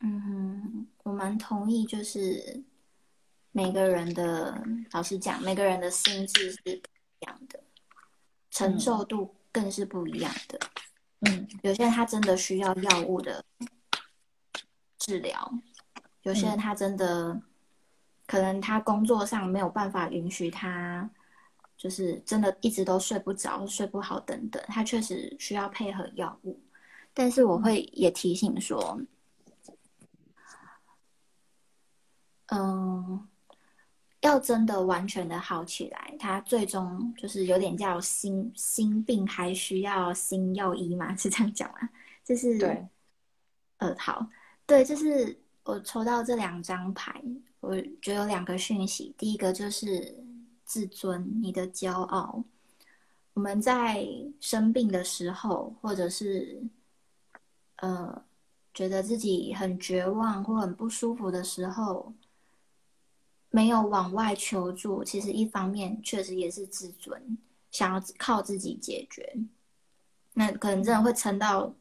[0.00, 2.64] 嗯，我蛮同意，就是
[3.52, 7.62] 每个人的，老实讲，每个人的心智是不一样的，
[8.50, 10.58] 承受度更是不一样的。
[10.58, 10.85] 嗯，
[11.62, 13.44] 有些人他真的需要药物的
[14.98, 15.52] 治疗，
[16.22, 17.40] 有些人他真的
[18.26, 21.10] 可能他工作上没有办法允许他，
[21.76, 26.60] 就是真的一直都睡不着、睡不好等等，他确实需要配合药物。
[27.12, 29.00] 但是我会也提醒说，
[32.46, 33.28] 嗯。
[34.26, 41.14] 要真的完全的好起来，他最终就是有点叫心心病，还需要心药医嘛？
[41.16, 41.88] 是这样讲吗？
[42.24, 42.86] 就是对，
[43.78, 44.26] 呃，好，
[44.66, 47.22] 对，就是我抽到这两张牌，
[47.60, 49.14] 我觉得有两个讯息。
[49.16, 50.16] 第一个就是
[50.64, 52.44] 自尊，你的骄傲。
[53.34, 54.06] 我们在
[54.40, 56.60] 生病的时候，或者是
[57.76, 58.24] 呃，
[58.74, 62.12] 觉得自己很绝望或很不舒服的时候。
[63.56, 67.38] 没有往外求助，其实一方面确实也是自尊，
[67.70, 69.34] 想要靠自己解决。
[70.34, 71.74] 那可能真的会撑到，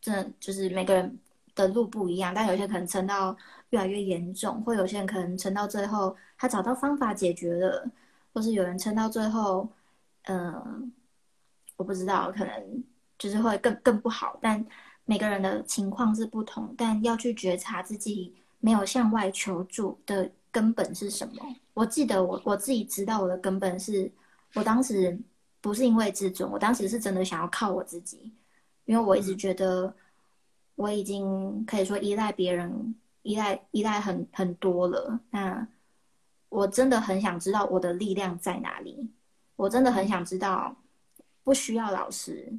[0.00, 1.16] 真的就是每个人
[1.54, 3.36] 的路不一样，但有些可能撑到
[3.68, 7.88] 越来越严重，或有些人可能撑到最后他找到方法解决了，
[8.34, 9.68] 或是有人撑到最后，
[10.22, 10.92] 嗯，
[11.76, 12.84] 我不知道，可能
[13.16, 14.36] 就是会更更不好。
[14.42, 14.66] 但
[15.04, 20.28] 每个人的情况是不同，但要去觉察自己没有向外求助的。
[20.50, 21.34] 根本是什么？
[21.74, 24.10] 我记得我我自己知道我的根本是，
[24.54, 25.18] 我当时
[25.60, 28.32] 不是因为自尊，我当时是真的想要靠我自己，
[28.84, 29.94] 因为我一直觉得
[30.74, 35.20] 我已经可以说依赖别人，依赖依赖很很多了。
[35.30, 35.66] 那
[36.48, 39.10] 我真的很想知道我的力量在哪里，
[39.56, 40.76] 我真的很想知道
[41.44, 42.52] 不需要老师，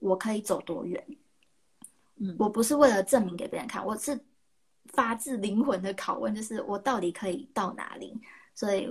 [0.00, 1.04] 我可以走多远。
[2.16, 4.18] 嗯，我不是为了证明给别人看，我是。
[4.92, 8.18] 发自灵魂的拷问，就是我到底可以到哪里？
[8.54, 8.88] 所以，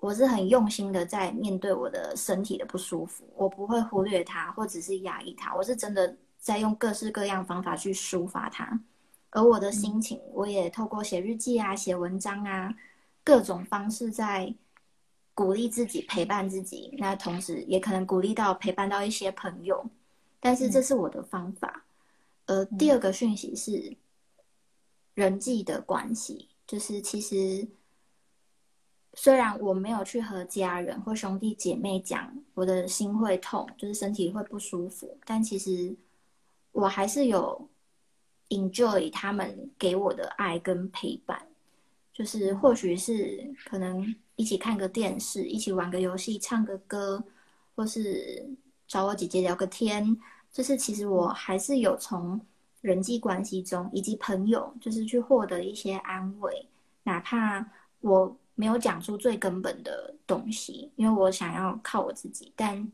[0.00, 8.80] 我是很用心的在面对我的身体的不舒服，我不会忽略它，或者是压抑它，我是真的在用各式各样方法去抒发它。
[9.30, 12.74] 而我的心情，我也透过写日记啊、写文章啊，
[13.22, 14.54] 各种方式在
[15.34, 16.94] 鼓励自己、陪伴自己。
[16.96, 19.84] 那同时，也可能鼓励到陪伴到一些朋友。
[20.40, 21.84] 但是，这是我的方法。
[22.46, 23.94] 呃，第二个讯息是。
[25.18, 27.66] 人际的关系，就是其实
[29.14, 35.92] 虽然我没有去和家人或兄弟姐妹讲我的心会痛，就是身体会不舒服，但其实
[36.70, 37.68] 我还是有
[38.50, 41.48] enjoy 他们给我的爱跟陪伴，
[42.12, 47.20] 就是或许是可能一起看个电视，一起玩个游戏，唱个歌，
[47.74, 48.48] 或是
[48.86, 50.16] 找我姐姐聊个天，
[50.52, 52.40] 就是其实我还是有从。
[52.80, 56.68] 人际关系中，以及朋友，就是去获得一些安慰，
[57.02, 57.64] 哪怕
[58.00, 62.52] 我没有讲出最根本的东西，因为我想要靠我自己。
[62.54, 62.92] 但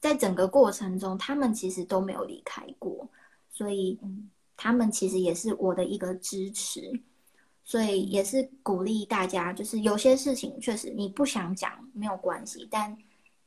[0.00, 3.08] 在整个过程中，他们其实都没有离开过，
[3.50, 3.98] 所以
[4.56, 6.92] 他们其实也是我的一个支持，
[7.64, 12.96] 所以也是鼓励大家，就是有些事情确实你不想讲没有关系，但。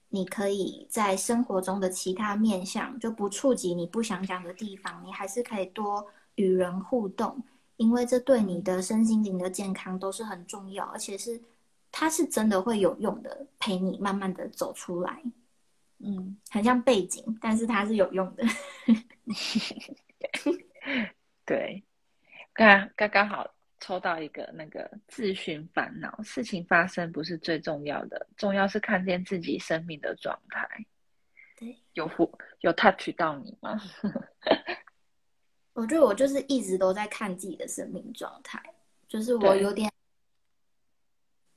[0.09, 7.43] 你可以在生活中的其他面向就不触及你不想讲的地方，你还是可以多与人互动，
[7.75, 11.41] 因为这对你的身心灵的健康都是很重要，而且是
[11.91, 15.21] 它是真的会有用的，陪你慢慢的走出来。
[15.99, 18.43] 嗯，很像背景，但是它是有用的。
[21.43, 21.83] 对，
[22.53, 23.56] 刚刚刚好。
[23.79, 30.67] 抽到一个那个自寻烦恼，事情发生不是最重要的，重要是看见自己生命的状态。
[31.59, 32.09] 对，有
[32.61, 33.79] 有 touch 到你吗？
[35.73, 38.61] 我觉得我就是一直都在看自己的生命状态，
[39.07, 39.91] 就是我有点，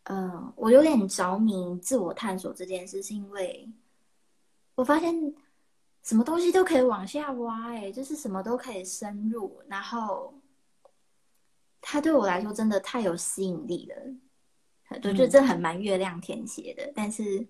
[0.05, 3.67] 嗯、我有点着迷自我探索这件事，是因为
[4.75, 5.15] 我发现
[6.03, 10.35] 什么东西都可以往下挖、哎，就是什么都可以深入，然后
[11.81, 13.97] 它对我来说真的太有吸引力了。
[14.91, 17.47] 我觉得这很蛮月亮天蝎的，但是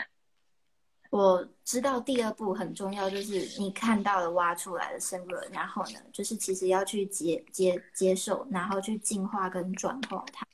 [1.10, 10.46] 我知道第二步很重要，就是你看到了挖出来的深入了，然后呢，就是其实要去接接接受，然后去进化跟转化它，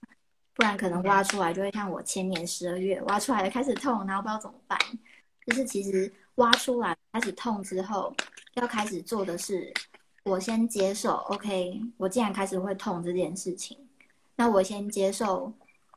[0.55, 4.79] 不然可能挖出来就会像我前年十二月挖出来了开始痛，然后不知道怎么办。
[5.47, 8.15] 就是其实挖出来开始痛之后，
[8.55, 9.73] 要开始做的是，
[10.27, 13.79] 我先接受，OK，我既然开始会痛这件事情，
[14.35, 15.53] 那我先接受，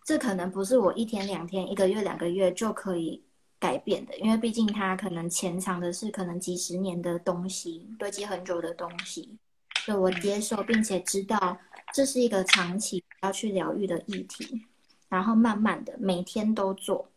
[0.05, 3.23] 这可能不是我一天两天、一个月两个月就可以
[3.57, 9.35] 改变的，因为毕竟它可能潜藏的是可能几十年的东西，堆积很久的东西，
[9.83, 11.57] 所以我接受并且知道
[11.91, 14.63] 这是一个长期要去疗愈的议题，
[15.09, 17.09] 然后慢慢的每天都做，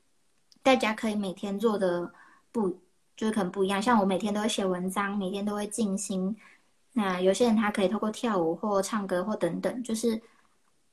[0.62, 2.10] 大家可以每天做的
[2.50, 2.70] 不
[3.14, 6.34] 就是可能不一样，像我每天都会写文章，每天都会静心。
[6.92, 10.20] 那有些人他可以透过跳舞或唱歌或等等，就是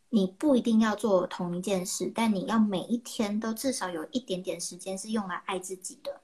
[0.10, 6.22] 你不一定要做同一件事，但你要每一天都至少有一点点时间是用来爱自己的。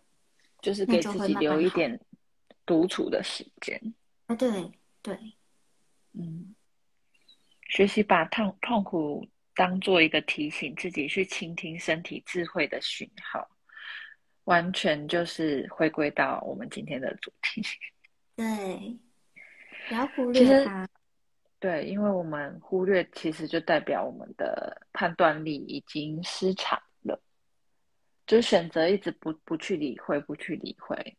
[0.62, 2.00] 就是给自己留一点
[2.66, 3.80] 独处的时间。
[4.26, 4.72] 啊，对
[5.04, 5.16] 对，
[6.14, 6.56] 嗯，
[7.70, 13.48] 学习把痛痛苦当做一个提醒，自己去倾听身体智慧的讯号，
[14.46, 17.62] 完全就是回归到我们今天的主题。
[18.36, 18.98] 对，
[19.88, 20.88] 不要忽略它。
[21.60, 27.20] 对，因为我们忽略，其实就代表我们的判断力已经失常了，
[28.28, 31.18] 就选择一直不不去理会，不去理会，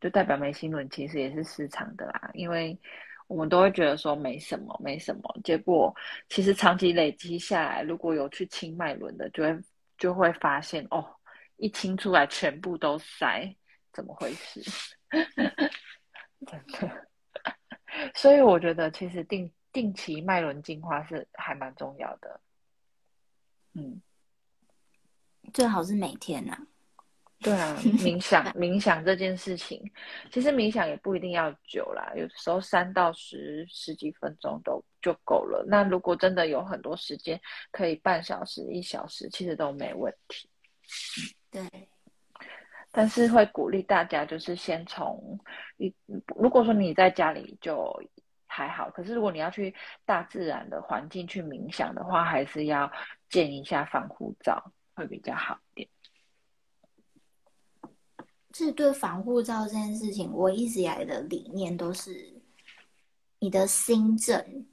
[0.00, 2.30] 就代表眉心轮其实也是失常的啦。
[2.34, 2.78] 因为
[3.26, 5.94] 我们都会觉得说没什么，没什么，结果
[6.28, 9.58] 其实长期累积下来，如果有去清脉轮的，就会
[9.96, 11.02] 就会发现哦，
[11.56, 13.50] 一清出来全部都塞，
[13.92, 14.60] 怎么回事？
[18.16, 22.40] 所以我觉得其实定定期脉轮净化是还蛮重要的。
[23.74, 24.00] 嗯，
[25.52, 26.56] 最好是每天呐、
[27.40, 29.80] 对啊，冥想冥想这件事情，
[30.32, 35.62] 其实冥想也不一定要久啦，有时候三到十十几分钟都就够了。
[35.68, 37.38] 那如果真的有很多时间，
[37.70, 40.48] 可以半小时、一小时，其实都没问题。
[41.50, 41.62] 对，
[42.96, 45.38] 但是会鼓励大家，就是先从
[45.76, 45.94] 一，
[46.34, 48.02] 如果说你在家里就
[48.46, 49.74] 还好，可是如果你要去
[50.06, 52.90] 大自然的环境去冥想的话，还是要
[53.28, 55.88] 建一下防护罩，会比较好一点。
[58.54, 62.40] 是对防护罩这件事情，我一直以来的理念都是，
[63.40, 64.66] 你的心正，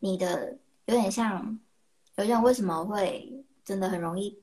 [0.00, 1.60] 你的有点像，
[2.16, 3.32] 有点为什么会
[3.64, 4.42] 真的很容易，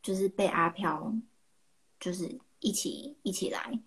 [0.00, 1.12] 就是被阿飘，
[2.00, 3.78] 就是一起一起来，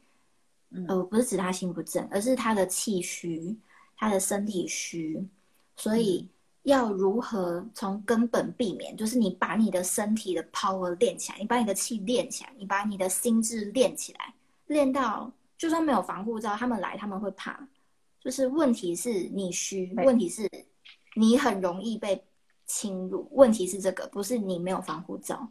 [0.70, 0.86] 嗯。
[0.88, 3.58] 呃，不是指他心不正，而是他的气虚，
[3.98, 5.28] 他的身体虚，
[5.76, 6.30] 所以
[6.64, 14.34] 要如何从根本避免，就是你把你的身体的 power 练起来，你把你的气练起来，你把你的心智练起来，
[14.68, 17.68] 练到就算没有防护罩，他们来他们会怕，
[18.20, 20.48] 就是问题是你虚，问题是
[21.16, 22.24] 你很容易被
[22.66, 25.50] 侵入，问题是这个，不是你没有防护罩，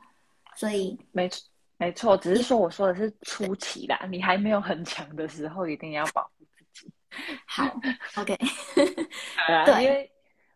[0.55, 1.43] 所以没错，
[1.79, 6.93] 没错，只是说我说的是初期啦，你还没有很强的时候，一定要保护自己。
[7.47, 7.65] 好
[8.17, 8.35] ，OK，
[9.49, 10.11] 啊对因为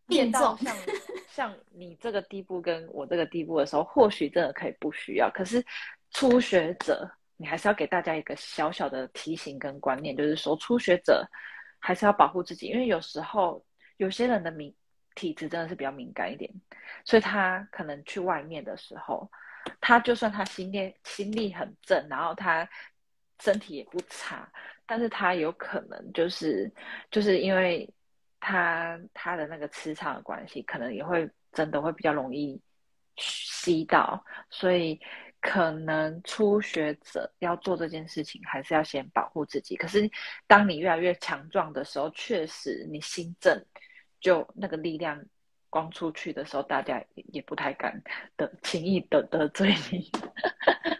[0.06, 0.76] 变到像
[1.28, 5.30] 像你这个地步跟我这个地步的时候，或许真的可以不需要。
[5.30, 5.64] 可是
[6.10, 11.26] 初学者，你还是要给大家一个小小的提醒跟观念，就是说初学者
[11.78, 13.64] 还是要保护自己，因为有时候
[13.96, 14.74] 有些人的敏
[15.14, 16.50] 体质真的是比较敏感一点，
[17.04, 19.30] 所以他可能去外面的时候，
[19.80, 22.68] 他就算他心念心力很正，然后他
[23.42, 24.50] 身体也不差，
[24.86, 26.72] 但是他有可能就是
[27.10, 27.88] 就是因为
[28.40, 32.60] 他他的那个磁场的关系，可能也会真的会比较容易
[33.16, 34.98] 吸到，所以
[35.40, 39.76] 可能初学者要做这件事情，还是要先保护自己。
[39.76, 40.10] 可是
[40.46, 43.64] 当你越来越强壮的时候，确实你心正，
[44.20, 45.22] 就那个力量
[45.70, 48.02] 光出去的时候，大家也不太敢
[48.36, 50.10] 的轻易的得罪你。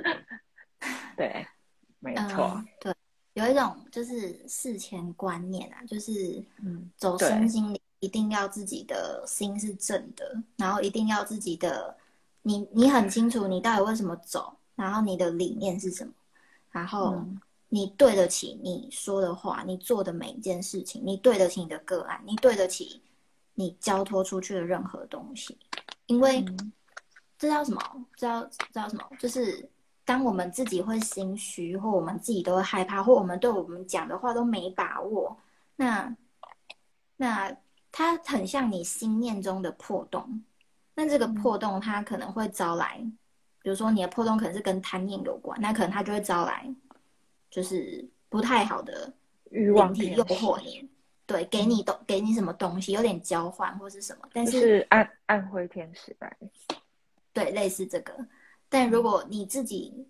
[1.17, 1.47] 对，
[1.99, 2.95] 没错，嗯，对，
[3.35, 11.95] 有一种就是事前观念啊，就是嗯，走对身心灵一定要自己的心是正的，然后一定要自己的，
[12.41, 16.13] 你你很清楚你到底为什么走，然后你的理念是什么，
[16.71, 23.01] 然后嗯你对得起你说的话，你做的每一件事情，你对得起你的个案，你对得起
[23.61, 25.59] 你交托出去的任何东西，
[26.07, 26.45] 因为
[27.39, 27.81] 这叫什么？
[28.17, 29.05] 这叫这叫什么？
[29.19, 29.69] 就是
[30.05, 35.37] 当我们自己会心虚，或我们自己都会害怕，或我们对我们讲的话都没把握，
[35.77, 36.17] 那
[37.17, 37.55] 那
[37.93, 40.43] 它很像你心念中的破洞，
[40.95, 42.99] 那这个破洞它可能会招来，
[43.63, 46.75] 比如说你的破洞可能是跟贪念有关，那可能它就会招来。
[47.51, 49.13] 就是不太好的
[49.51, 50.89] 欲望体诱惑你，
[51.31, 56.29] 对，给你东给你什么东西，有点交换或是什么，但是暗暗灰天使吧，
[57.33, 58.13] 对，类似这个。
[58.69, 60.09] 但如果你自己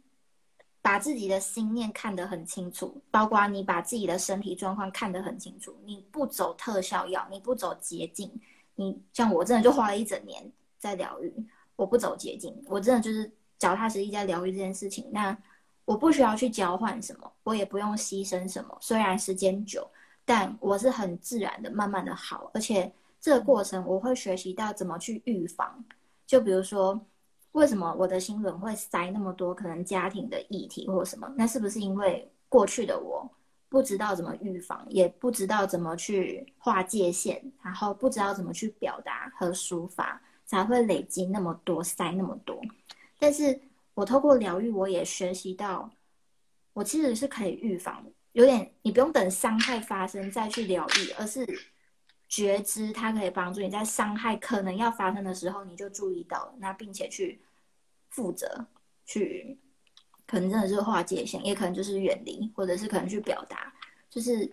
[0.81, 8.33] 把自己的心念看得很清楚，包括你把自己的身体状况看得很清楚，你不走特效药，你不走捷径，
[8.77, 11.31] 你像我真的就花了一整年在疗愈，
[11.77, 15.37] 我不走捷径，我真的就是脚踏实地在疗愈这件事情，那。
[15.87, 18.79] 我不需要去交换什么，我也不用牺牲什么。
[18.81, 19.91] 虽然时间久，
[20.31, 22.49] 但我是很自然的、慢慢的好。
[22.55, 25.85] 而且这个过程，我会学习到怎么去预防。
[26.25, 27.05] 就比如说，
[27.51, 31.29] 为什么我的心轮会塞那么多可能家庭的议题或什么？
[31.37, 33.29] 那是不是因为过去的我
[33.69, 42.57] 不知道怎么预防，也不知道怎么去划界限，然后不知道怎么去表达和抒发，才会累积那么多塞那么多？
[43.19, 43.61] 但是。
[43.93, 45.91] 我透过疗愈，我也学习到，
[46.73, 48.03] 我其实是可以预防，
[48.33, 51.47] 有点你不用等伤害发生再去疗愈，而是
[52.29, 57.41] 觉知它可以帮助你在伤害可能要发生的时候，你就注意到，那并且去
[58.09, 58.67] 负责，
[59.05, 59.59] 去
[60.27, 63.73] 可能真的是划界限，也可能就是远离，或者是可能去表达，
[64.09, 64.49] 就是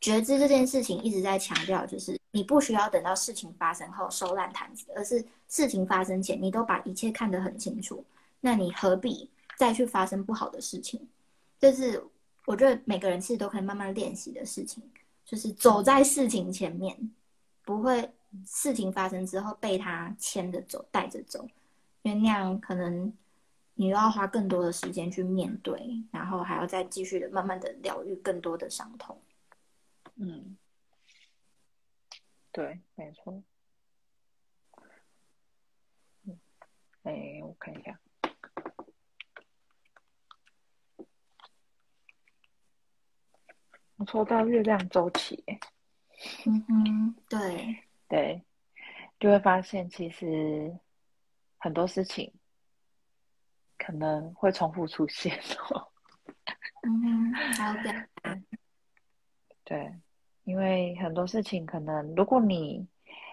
[0.00, 8.04] 觉知这件事情一直在强调，就是你不需要等到事情发生后收烂摊子，而是事情发生前，你都把一切看得很清楚。
[8.40, 11.08] 那你何必再去发生不好的事情？
[11.60, 12.02] 就是
[12.46, 14.82] 我觉得每个人其实都可以慢慢练习的事情，
[15.24, 17.10] 就是走在事情前面，
[17.62, 18.12] 不会
[18.46, 21.46] 事情发生之后被他牵着走、带着走，
[22.02, 23.12] 因为那样可能
[23.74, 29.20] 你又要花更多的时间去面对，然后还要再继续的慢慢的疗愈更多的伤痛。
[30.16, 30.56] 嗯，
[32.52, 33.42] 对，没错。
[36.24, 36.38] 嗯，
[37.04, 37.98] 哎，我看一下。
[44.06, 45.44] 抽到月亮周期，
[46.46, 47.76] 嗯哼，对
[48.08, 48.42] 对，
[49.18, 50.74] 就会发现其实
[51.58, 52.32] 很多事情
[53.78, 55.38] 可能会重复出现
[55.68, 55.88] 哦。
[56.82, 58.40] 嗯哼，好的。
[59.64, 59.92] 对，
[60.44, 62.86] 因为很多事情可能如果你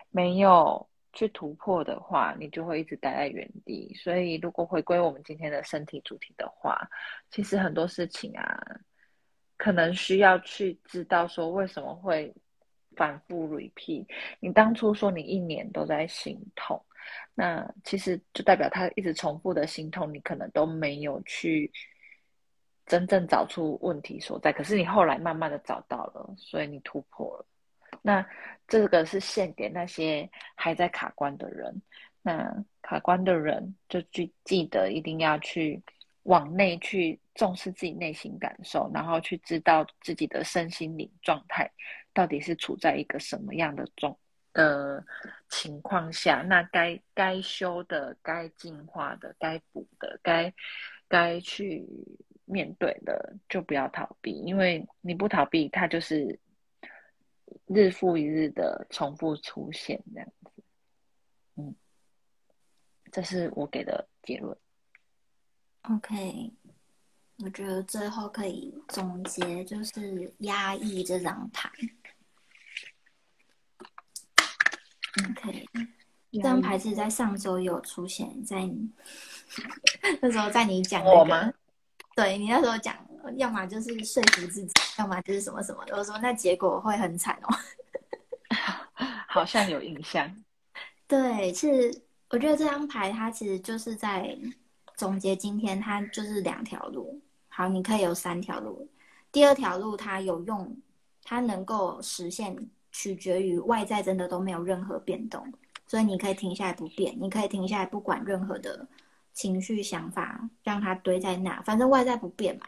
[0.10, 3.94] 没有去突破的话，你就会一直待在原地。
[3.96, 6.90] 所以，如果回归我们今天的身体主题的话，
[7.32, 8.80] 其实很多事情啊。
[9.58, 12.34] 可能需要去知道说为什么会
[12.96, 14.06] 反复 repeat。
[14.40, 16.80] 你当初说你一年都在心痛，
[17.34, 21.72] 那其实就代表他一直重复的心痛，你可能都没有去
[22.86, 24.54] 真正找出问题所在。
[24.54, 27.46] 可是你后来慢慢的找到了，所以你突破了。
[28.02, 28.26] 那
[28.68, 31.82] 这个是献给那些还在卡关的人。
[32.22, 35.82] 那卡关的人就记记得一定要去。
[36.28, 41.72] 往内去重视自己内心感受，然后去知道自己的身心灵状态
[42.14, 44.14] 到底是处在一个什么样的状
[44.52, 45.06] 的
[45.48, 46.42] 情况下。
[46.42, 50.54] 那该该修的、该进化的、该补的、该
[51.08, 51.88] 该去
[52.44, 56.38] 面对的，就不要逃避，因为你不逃避，它就是
[57.68, 60.64] 日复一日的重复出现这样子。
[61.56, 61.74] 嗯，
[63.14, 64.58] 这是我给的结论。
[65.90, 66.52] OK，
[67.38, 71.72] 我觉得最后可以总结就是压抑这张牌。
[75.30, 75.66] OK，
[76.34, 78.92] 这张牌是在上周有出现在你
[80.22, 81.54] 那时候在你讲我吗？
[82.18, 82.94] 对你那时候讲，
[83.38, 85.86] 要么就是说服自己，要么就是什么什么。
[85.92, 87.58] 我说那结果会很惨哦。
[89.30, 90.44] 好像有印象。
[91.08, 94.38] 对，是我觉得这张牌它其实就是在。
[94.98, 97.22] 总结今天，它就是两条路。
[97.48, 98.90] 好，你可以有三条路。
[99.32, 100.76] 第二条路它有用，
[101.24, 102.58] 它能够实现，
[102.92, 105.54] 取决于外在真的都没有任何变动，
[105.86, 108.88] 所以你可以停下来不变，你可以停下来不管任何的
[109.34, 112.68] 情绪想法，让它堆在那，反正外在不变嘛。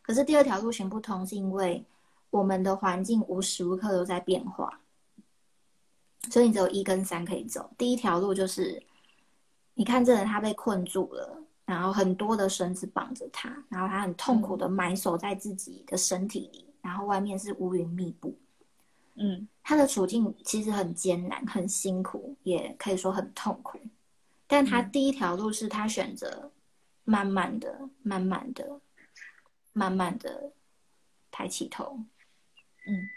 [0.00, 1.84] 可是第二条路行不通，是因为
[2.30, 4.80] 我们的环境无时无刻都在变化，
[6.30, 7.68] 所以你只有一跟三可以走。
[7.76, 8.80] 第一条路就是，
[9.74, 11.40] 你看这人他被困住了。
[11.66, 18.38] 然后很多的绳子绑着他，然后他很痛苦的埋首在自己的身体里，然后外面是乌云密布。
[19.16, 23.80] 嗯，他的处境其实很艰难、很辛苦，也可以说很痛苦。
[24.46, 26.52] 但他第一条路是他选择
[27.04, 28.80] 慢慢的、慢慢的、
[29.72, 30.52] 慢慢的
[31.30, 31.98] 抬起头。
[32.86, 33.08] 嗯，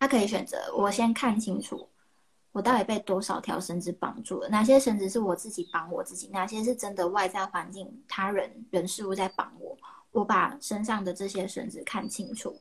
[0.00, 1.88] 他可以选择我先看清楚，
[2.52, 4.48] 我到底被多少条绳子绑住了？
[4.48, 6.28] 哪些绳子是我自己绑我自己？
[6.28, 9.76] 哪些是真的外在环境、他人、人事物在绑我？
[10.12, 12.56] 我把身上的这些绳子看清楚。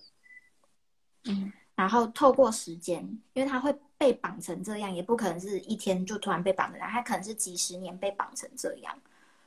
[1.26, 1.52] 嗯。
[1.74, 3.02] 然后透过时间，
[3.34, 8.96] 因为他会被绑成这样，也不可能是一天就突然被绑的，他可能是几十年被绑成这样，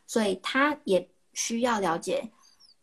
[0.05, 2.28] 所以他也需要了解，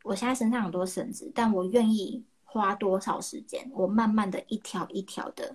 [0.03, 5.53] 我现在身上很多绳子，但我愿意花多少时间，我慢慢的一条一条的，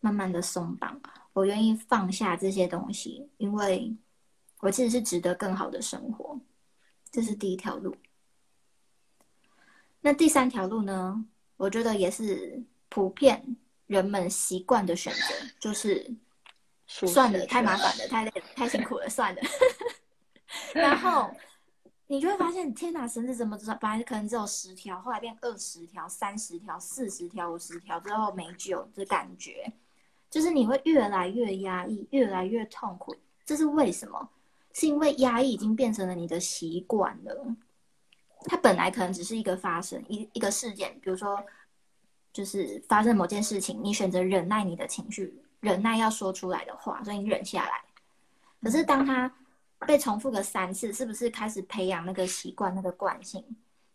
[0.00, 1.00] 慢慢的松绑，
[1.38, 3.96] 我愿意放下这些东西，因为
[4.60, 6.40] 我其实是值得更好的生活，
[7.10, 7.94] 这是第一条路。
[10.00, 11.24] 那第三条路呢？
[11.56, 12.62] 我觉得也是。
[12.90, 13.44] 普遍
[13.86, 15.20] 人们习惯的选择
[15.60, 16.10] 就是
[16.86, 19.42] 算了，太麻烦了，太累了，太辛苦了，算了。
[20.72, 21.30] 然后
[22.06, 23.74] 你就会发现，天哪，绳子怎么知道？
[23.74, 29.70] 本来可能只有十条，后来变二十条、三十条、四十条、五十条，最后没救的感觉，
[30.30, 33.14] 就是你会越来越压抑，越来越痛苦。
[33.44, 34.28] 这是为什么？
[34.72, 37.54] 是因为压抑已经变成了你的习惯了。
[38.44, 41.44] 它本来可能只是一个发生一一个事件，比如说。
[42.30, 47.82] 就是发生某件事情，你选择忍耐你的情绪，忍耐要说出来的话，所以你忍下来。
[48.62, 49.34] 可是当它
[49.86, 53.42] 被重复个三次，是不是开始培养那个习惯、那个惯性？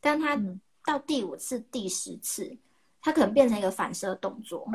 [0.01, 0.37] 但它
[0.83, 2.57] 到第五次、第十次，
[3.01, 4.67] 它可能变成一个反射动作，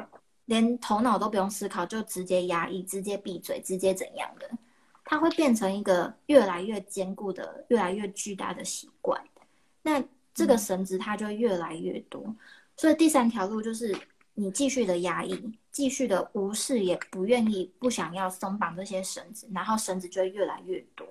[0.48, 4.50] 连头脑都不用思考，就直接压抑、直接闭嘴、直接怎样的？
[5.04, 9.22] 它会变成一个越来越坚固的、越来越巨大的习惯。
[9.82, 12.34] 那这个绳子它就越来越多。
[12.78, 13.94] 所以第三条路就是
[14.32, 21.06] 你继续的压抑，继续的无视，也不愿意、不想要松绑这些绳子，然后绳子就会越来越多。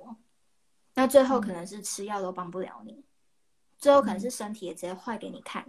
[0.95, 3.03] 那最后可能是吃药都帮不了你，
[3.77, 5.63] 最后可能是身体也直接坏给你看，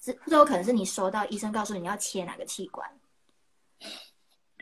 [0.00, 2.88] 最最后可能是你收到医生告诉你要切哪个器官。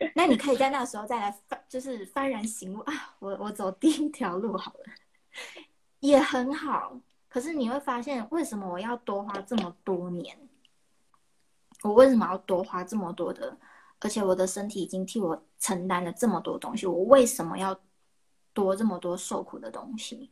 [0.16, 4.84] 那你可以在那时候再来翻，就是幡然醒悟啊，我我走第一条路好了，
[6.00, 6.98] 也很好。
[7.28, 10.36] 可是你会发现，为什么我要多花这么多年？
[11.82, 13.56] 我为什么要多花这么多的？
[14.00, 17.78] 而且我的身体已经替我承担了这么多东西，我为什么要
[18.54, 20.30] 多这么多受苦的东西？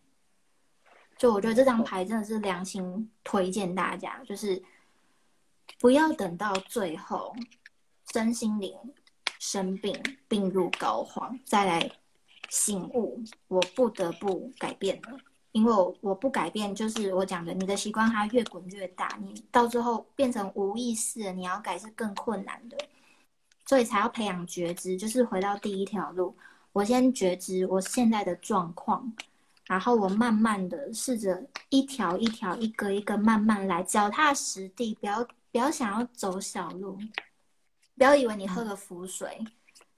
[1.18, 4.62] 就我觉得这张牌真的是良心推荐大家，就是
[5.78, 7.36] 不要等到最后
[8.12, 8.74] 身心灵
[9.38, 9.94] 生病
[10.26, 11.90] 病入膏肓再来
[12.48, 15.18] 醒悟，我不得不改变了。
[15.52, 22.76] 因为我我不改变，就是我讲的，你的习惯它越滚越大，你到最后变成无意识，你要改是更困难的，
[23.64, 26.36] 所以才要培养觉知，就是回到第一条路，
[26.72, 29.10] 我先觉知我现在的状况，
[29.66, 36.98] 然后我慢慢的试着一条一条、一个一个慢慢来，脚踏实地，不要不要想要走小路，
[37.98, 39.44] 不要以为你喝个符水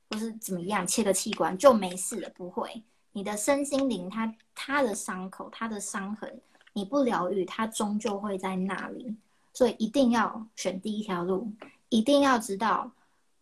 [0.08, 2.82] 或是怎么样切个器官就没事了，不会。
[3.12, 6.40] 你的身心灵，它它的伤口，它的伤痕，
[6.72, 9.14] 你不疗愈，它终究会在那里。
[9.52, 11.52] 所以一定要选第一条路，
[11.88, 12.90] 一定要知道，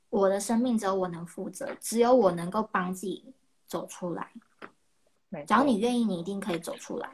[0.09, 3.33] 我的生命只有我能负责，只有我能够帮自己
[3.67, 4.33] 走出来。
[5.47, 7.11] 只要你愿意，你一定可以走出来。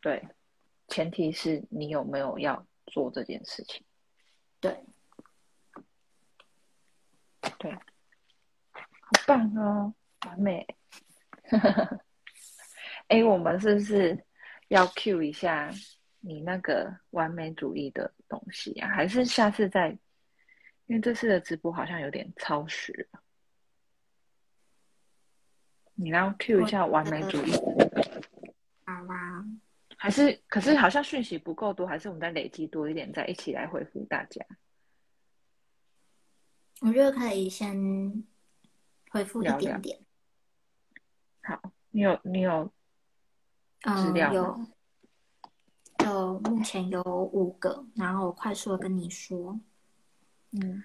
[0.00, 0.28] 对，
[0.88, 3.82] 前提是你有没有要做这件事情。
[4.58, 4.84] 对，
[7.58, 7.72] 对，
[8.72, 9.94] 好棒哦，
[10.26, 10.66] 完美。
[13.08, 14.24] 哎，我们是不是
[14.68, 15.70] 要 Q 一下
[16.20, 18.88] 你那个完美主义的东西啊？
[18.88, 19.90] 还是下次再？
[20.86, 23.08] 因为这次的直播好像有点超时
[25.94, 27.52] 你要 Q 一下完美主义。
[28.84, 29.44] 好啊。
[29.96, 34.44] 还是，可是好像讯息不够多，还是我们再累积多一点，再一起来回复大家。
[36.84, 38.22] 我觉得可以先
[39.10, 39.98] 回复一点点。
[41.42, 41.58] 好，
[41.90, 42.70] 你有你有
[43.80, 44.66] 资料有，
[46.04, 49.58] 有目前有五个，然后我快速的跟你说。
[50.50, 50.84] 嗯，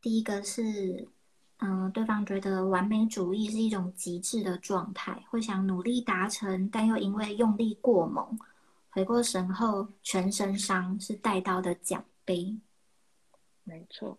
[0.00, 1.08] 第一个是，
[1.58, 8.36] 嗯，对方觉得完美主义是一种极致的状态，会想努力达成，但又因为用力过猛，
[8.88, 12.58] 回过神后全身伤，是带刀的奖杯。
[13.62, 14.18] 没错。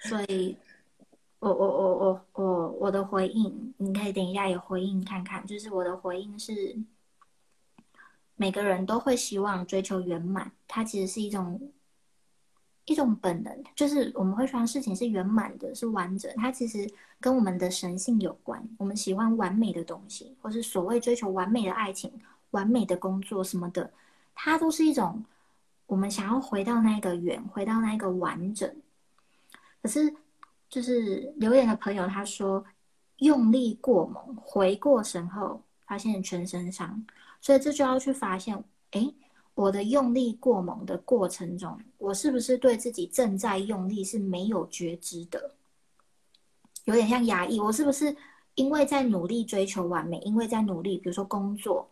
[0.00, 0.56] 所以。
[1.40, 5.46] 我我我我我我的回应，你可以等一下也回应看看。
[5.46, 6.76] 就是我的回应是，
[8.34, 11.70] 每个人都会希望追求圆满，它其实是一种
[12.86, 16.28] 一种本能，就是我们会希望事情是圆满的，是完整。
[16.34, 18.60] 它其实跟我们的神性有关。
[18.76, 22.12] 我们喜欢完美的东西，或是所谓追求完美的爱情、
[22.50, 23.88] 完美的工作什么的，
[24.34, 25.24] 它都是一种
[25.86, 28.74] 我们想要回到那个圆，回到那个完整。
[29.82, 30.14] 可是。
[30.70, 32.62] 就是留言的朋友他说，
[33.20, 37.06] 用力过猛，回过神后发现全身伤，
[37.40, 39.10] 所以这就要去发现，哎，
[39.54, 45.54] 我的用力过猛的过程中，我是不是对自己正在用力是没有觉知的？
[46.84, 48.14] 有点像压抑，我是不是
[48.54, 51.88] 因为在努力追求完美，因为在努力，比如说工作，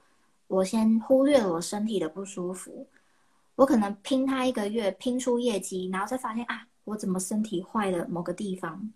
[0.49, 2.87] 我先忽略了我身体的不舒服，
[3.55, 6.69] 我可能拼他一个月，拼出业绩，然后再发现啊。
[6.87, 8.91] 我怎么身体坏了某个地方？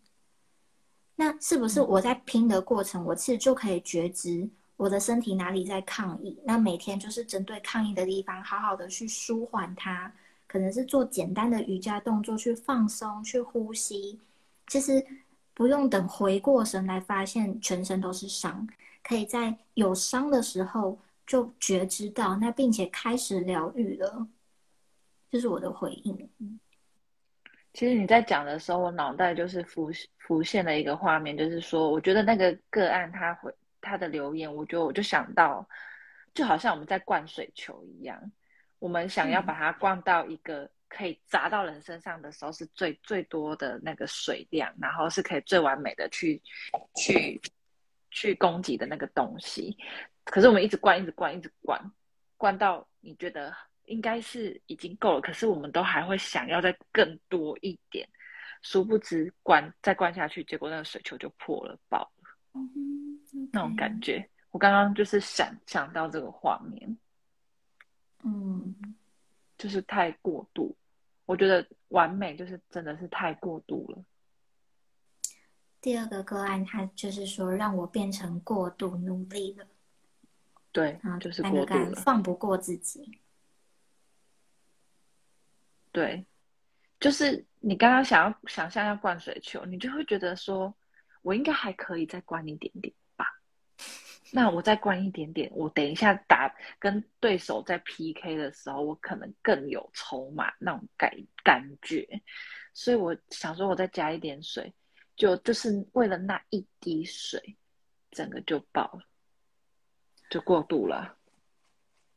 [1.16, 6.38] 那是不是我在拼的过程，我其实就可以觉知我的身体哪里在抗议？
[6.44, 10.10] 那每天就是针对抗议的地方，好好的去舒缓它，
[10.46, 14.18] 可能是做简单的瑜伽动作去放松、去呼吸。
[14.68, 15.04] 其实
[15.52, 18.66] 不用等回过神来发现全身都是伤，
[19.02, 24.26] 可以在有伤的时候就觉知到，那并且开始疗愈了。
[25.30, 26.30] 这是我的回应。
[27.72, 35.66] 其实你在讲的时候，我脑袋就是浮浮现了一个画面，就是说，我觉得那个个案他会他的留言，我觉得我就想到，
[36.34, 38.20] 就好像我们在灌水球一样，
[38.80, 46.42] 我们想要把它灌到一个可以砸到人身上的时候，是最最多的那个水量，然后是可以最完美的去
[46.96, 47.40] 去
[48.10, 49.76] 去攻击的那个东西。
[50.24, 51.80] 可是我们一直灌，一直灌，一直灌，
[52.36, 53.54] 灌到你觉得。
[53.90, 58.08] 应该是已经够了，可是我们都还会想要再更多一点，
[58.62, 62.60] 殊不知关再关下去，结果那个水球就破了，爆了，
[63.52, 64.24] 那种感觉。
[64.52, 66.96] 我刚刚就是想想到这个画面，
[68.22, 68.74] 嗯，
[69.58, 70.76] 就是太过度，
[71.26, 74.04] 我觉得完美就是真的是太过度了。
[75.80, 79.66] 第二个个案，他就是说让我变成过度努力了，
[80.70, 83.18] 对，就是过度了，放不过自己。
[85.92, 86.24] 对，
[87.00, 90.74] 就是你刚刚想要想象要灌水球，你就会觉得说，
[91.22, 93.26] 我应该还可以再灌一点点吧。
[94.32, 101.12] 那我再灌一点点，我等一下打跟对手在 PK 的时候，我可能更有筹码那种感
[101.42, 102.06] 感觉。
[102.72, 104.72] 所以我想说，我再加一点水，
[105.16, 107.56] 就就是为了那一滴水，
[108.12, 109.02] 整个就爆了，
[110.30, 111.16] 就过度了。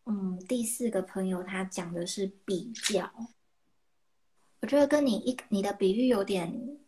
[0.06, 3.12] 嗯，第四个朋友他讲的是比较。
[4.64, 6.80] 我觉得跟你一你的比喻有点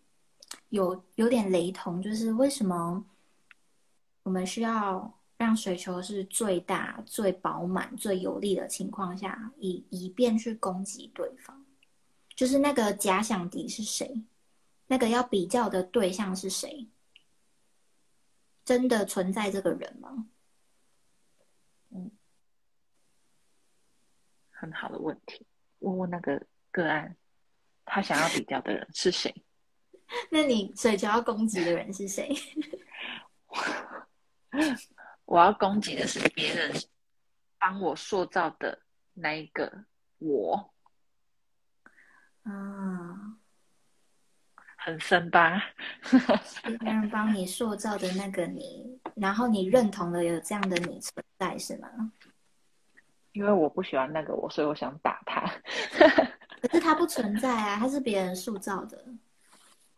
[0.70, 3.06] 有有点雷同，就是为什么
[4.24, 11.66] 我们需要让水球是最大、最饱满、最有力的情况下，以以便去攻击对方？
[12.34, 14.24] 就是那个假想敌是谁？
[14.88, 16.88] 那个要比较的对象是谁？
[18.64, 20.30] 真的存在这个人吗？
[21.90, 22.10] 嗯，
[24.50, 25.46] 很好的问题，
[25.80, 27.18] 问问那个个案。
[27.86, 29.34] 他想要比较的人是谁？
[30.30, 32.30] 那你水球要攻击的人是谁？
[35.26, 36.72] 我要攻击的是别人
[37.58, 38.80] 帮我塑造的
[39.14, 39.86] 那一个
[40.20, 40.74] 我。
[42.44, 43.34] 啊，
[44.78, 45.60] 很深吧？
[46.80, 51.90] 别人帮你塑造的那个你，然后你认同了有这样的你存在，是吗？
[53.32, 55.44] 因为我不喜欢那个我，所以我想打他。
[56.68, 59.06] 可是它不存在啊，它是别人塑造的。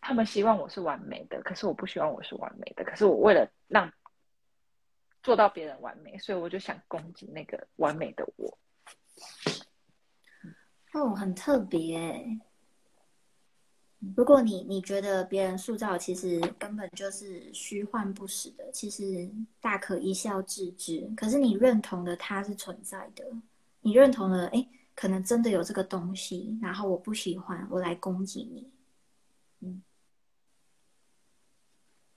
[0.02, 2.84] 他们希望我是完美的，可是我不希望我是完美的。
[2.84, 3.92] 可是我为了让
[5.24, 8.58] 做到别人完美，所以我就想攻击那个完美的我。
[10.94, 12.40] 哦，很特别。
[14.16, 21.10] 如果你你觉得别人塑造其实根本就是虚幻不实的，其实大可一笑置之。
[21.18, 23.26] 可是你认同的他是存在的，
[23.82, 24.68] 你认同了，哎。
[24.98, 28.74] 可能真的有这个东西，然后我不喜欢，我来攻击你。
[29.60, 29.84] 嗯，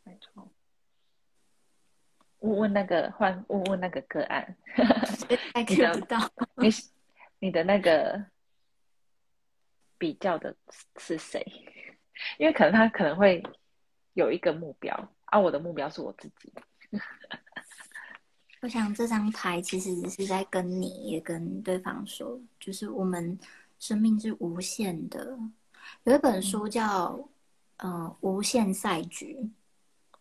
[0.02, 0.50] 没错。
[2.38, 4.56] 问问那个换问问那个个案
[5.52, 6.16] 还看不到
[6.56, 6.70] 你
[7.38, 8.24] 你的那个
[9.98, 10.56] 比较的
[10.96, 11.44] 是谁？
[12.38, 13.42] 因为可能他可能会
[14.14, 16.50] 有一个目标，啊我的目标是我自己。
[18.60, 23.38] 我想这张牌其实是在跟你也跟对方说，就是我们
[23.78, 25.38] 生命是无限的。
[26.04, 27.18] 有一本书叫
[27.78, 29.50] 呃无限赛局，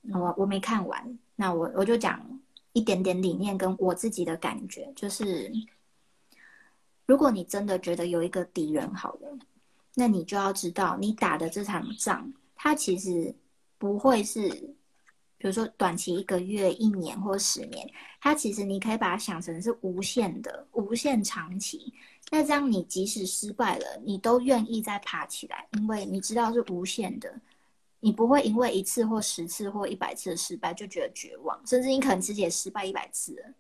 [0.04, 2.26] 我我没看完，那我我就讲
[2.72, 5.52] 一点点理念跟我自己的感觉，就是
[7.06, 9.38] 如果你真的觉得有一个敌人好了，
[9.96, 13.36] 那你就要知道，你打的这场仗，它其实
[13.78, 14.76] 不会是。
[15.40, 21.94] 比如说短期一个月、一年或十年，它其实你可以把它想成是无限的、无限长期。
[22.30, 27.34] 那这样你即使失败了，你都愿意再爬起来，因为你知道是无限的，
[28.02, 33.54] 你不会因为一次或十次或一百次的失败就觉得绝望，甚至你可能自己也失败一百次了。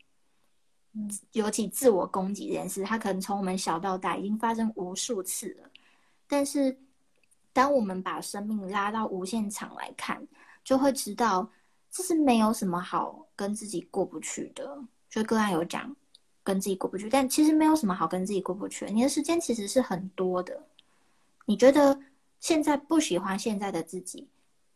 [1.32, 5.70] 尤其自我攻击这件事，它可能从我们小到大已经发生无数次了。
[6.28, 6.78] 但是，
[7.54, 10.28] 当我们把生命拉到无限长来看，
[10.62, 11.50] 就会知道。
[11.92, 14.78] 这是没有什么好跟自己过不去的，
[15.10, 15.96] 就个案有讲
[16.44, 18.86] 跟自己过不去，但其实没有什么好跟自己过不去。
[18.92, 20.68] 你的时间其实是很多的，
[21.46, 22.00] 你觉得
[22.40, 24.28] 现在不喜欢现在的自己，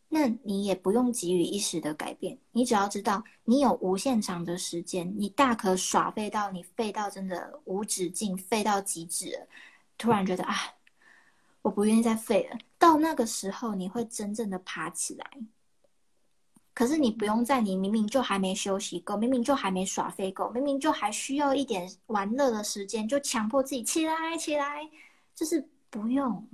[0.10, 2.38] 那你也不用急于一时的改变。
[2.52, 9.48] 你只要知道你有无限长的时间，你大可耍废到你废到真的无止境，废到极致，
[9.98, 10.56] 突然觉得啊，
[11.62, 12.58] 我不愿意再废了。
[12.78, 15.26] 到那个时候，你会真正的爬起来。
[16.74, 24.90] 可是你不用在你明明就还没休息够，明明就还没耍飞够，明明就还需要一点玩乐的时间，就强迫自己起来起来，
[25.36, 26.48] 就是不用。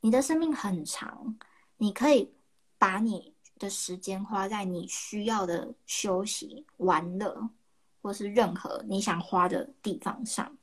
[0.00, 1.36] 你的生命很长，
[1.76, 2.32] 你可以
[2.78, 7.48] 把你的时间花在你需要的休息、玩乐，
[8.02, 10.56] 或是任何你想花的地方上。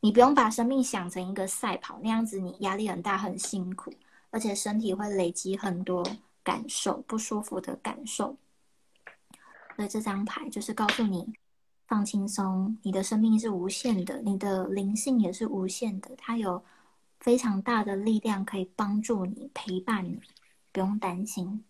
[0.00, 3.92] 你不用把生命想成一个赛跑，那样子你压力很大，很辛苦，
[4.30, 6.04] 而且身体会累积很多。
[6.46, 8.38] 感受不舒服的感受，
[9.74, 11.34] 所以这张牌就是告诉你
[11.88, 16.64] 放轻松，你的生命是无限的，你的灵性也是无限的，它有
[17.18, 20.20] 非常大的力量可以帮助你、陪伴你，
[20.70, 21.64] 不用担心。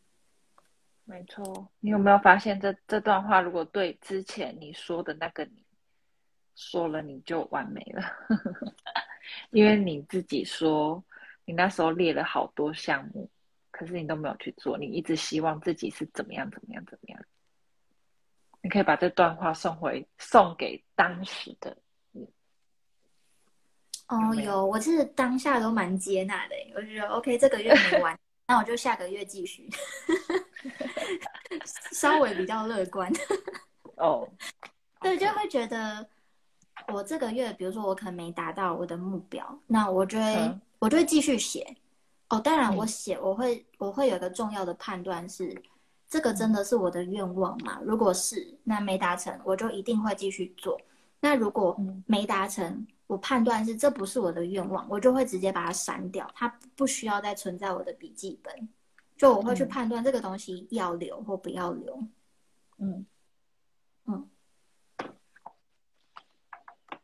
[1.06, 5.64] 没错，你有没有发现这这段话，如果对之前你说的那个你
[6.54, 8.02] 说了，你就完美了，
[9.52, 11.02] 因为你自己说，
[11.46, 13.30] 你那时候列了好多项目。
[13.78, 17.22] 可是你都没有去做，你一直希望自己是怎么样怎么样怎么样。
[18.62, 21.76] 你可以把这段话送回送给当时的
[22.10, 22.26] 你。
[24.08, 28.18] 哦，有，我是当下都蛮接纳的，我觉得 OK，这个月没完，
[28.48, 29.68] 那我就下个月继续，
[31.92, 33.12] 稍微比较乐观。
[33.96, 34.26] 哦，
[35.02, 36.08] 对，就会觉得
[36.88, 41.76] 我这个月，比如说我可能没达到我的目标，那我就会我就会继续写。
[42.28, 45.62] 哦，当然，我写我会我会有一个重要的判断是，
[46.08, 47.80] 这个真的是我的愿望吗？
[47.84, 50.80] 如果是，那没达成，我就一定会继续做。
[51.20, 58.68] 那如果没达成，我判断是这不是我的愿望，我就会直接把它删掉，它不需要再存在我的笔记本。
[59.16, 62.02] 就我会去判断这个东西要留或不要留。
[62.78, 63.06] 嗯
[64.06, 64.28] 嗯。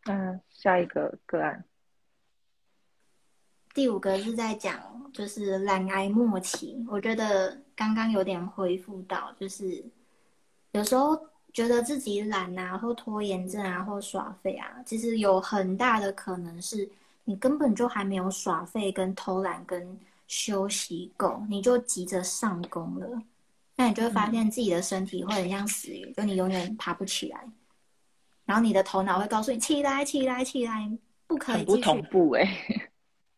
[0.07, 1.65] 嗯，下一个个案。
[3.75, 4.79] 第五个是在讲，
[5.13, 6.85] 就是懒癌末期。
[6.89, 9.83] 我觉得刚刚有点恢复到，就是
[10.73, 11.19] 有时候
[11.53, 16.89] 觉得自己懒啊，或拖延症啊，或耍废啊，其实有很大的可能是
[17.25, 19.99] 你根本就还没有耍废、跟偷懒、跟
[20.29, 23.23] 休息够，你就急着上工了。
[23.75, 27.41] 那你就会发现自己的身体会很像死鱼，就你永远爬不起来。
[28.45, 30.91] 然后你的头脑会告诉你：起来，起来，起来，
[31.27, 32.47] 不可以不同步哎。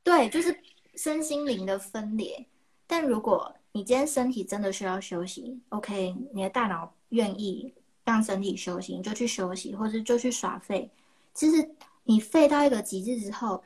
[0.04, 0.56] 对，就是
[0.94, 2.46] 身心灵的分裂。
[2.86, 7.72] 但如果你今天身体真的需要休息，OK，你的大脑愿意
[8.04, 10.88] 让身体休息，你就去休息，或者就去耍废。
[11.32, 11.68] 其实
[12.04, 13.64] 你废到一个极致之后，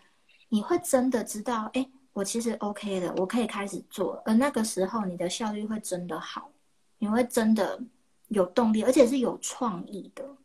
[0.49, 4.23] 你会真的知道，哎，我其实 OK 的，我可以开始做。
[4.25, 6.51] 而那个时候，你的效率会真的好，
[6.99, 7.83] 你会真的
[8.29, 10.37] 有动力，而且是有创意的。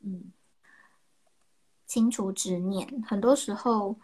[0.00, 0.32] 嗯。
[1.86, 3.96] 清除执念，很多时候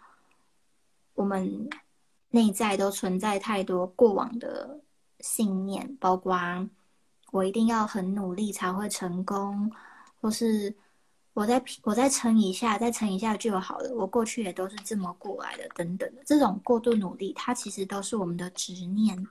[1.15, 1.69] 我们
[2.31, 4.81] 内在都存在太多过往的
[5.21, 6.39] 信念，包括
[7.31, 9.71] 我一定要很努力才会成功，
[10.21, 10.75] 或是
[11.35, 13.93] 我再我再撑一下，再撑一下就好了。
[13.95, 19.27] 我过去也都是这么过来的，等等的这种过度努力，它其实都是我们的执念，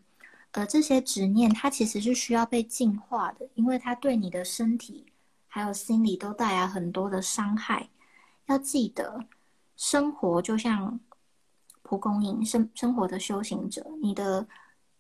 [0.52, 5.06] 而这些执念它其实是需要被净化的，因为它对你的身体
[5.47, 7.88] 还有心理都带来很多的伤害。
[8.52, 9.26] 要记得，
[9.78, 10.99] 生活就像
[11.84, 13.86] 蒲公英，生生活的修行者。
[14.02, 14.45] 你的、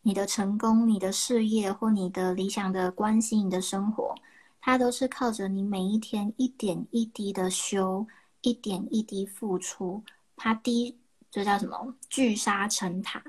[0.03, 4.15] 你的成功、你的事业或你的理想的关系、你的生活，
[4.61, 8.07] 它都是靠着你每一天一点一滴的修，
[8.39, 10.01] 一点一滴付出。
[10.37, 10.97] 它滴，
[11.29, 11.93] 这叫什么？
[12.09, 13.21] 聚沙成塔，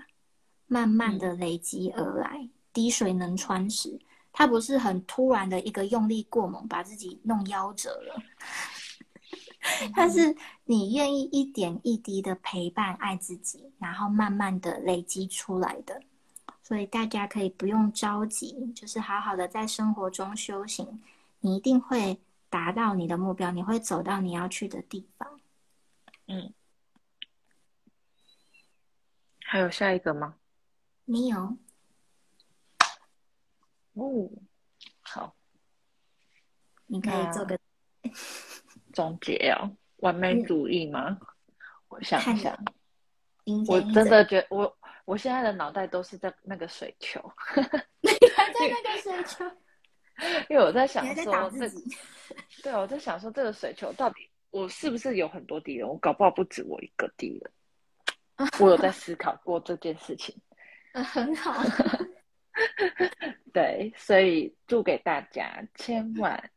[0.69, 4.01] 慢慢的累积而来，滴水能穿石。
[4.33, 8.23] 它不是很突然的一个用力过猛，把自己弄夭折了。
[9.95, 16.03] 它是你愿意一点一滴的陪伴爱自己，然后慢慢的累积出来的。
[16.63, 21.03] 所以大家可以不用着急，就是好好的在生活中修行，
[21.41, 25.41] 你一定会达到你的目标，你会走到你要去的地方。
[26.27, 26.55] 嗯，
[29.45, 30.37] 还有下一个吗？
[31.05, 31.57] 没有。
[33.95, 34.31] 哦，
[35.01, 35.35] 好，
[36.87, 37.59] 你可以做个
[38.93, 39.77] 总结哦。
[39.97, 41.19] 完美主义吗？
[41.89, 42.57] 我想想，
[43.69, 47.21] 我真的觉得我我现在的脑袋都是在那个水球，
[48.01, 49.45] 你还在那个水球？
[50.51, 51.69] 因为我在想说这，
[52.63, 55.89] 对，我在想说这个水球到底我是不是有很多敌人？
[55.89, 58.49] 我搞不好不止我一个敌人。
[58.59, 60.35] 我有在思考过这件事情。
[60.93, 61.63] 嗯，很好。
[63.53, 66.51] 对，所以祝给大家千万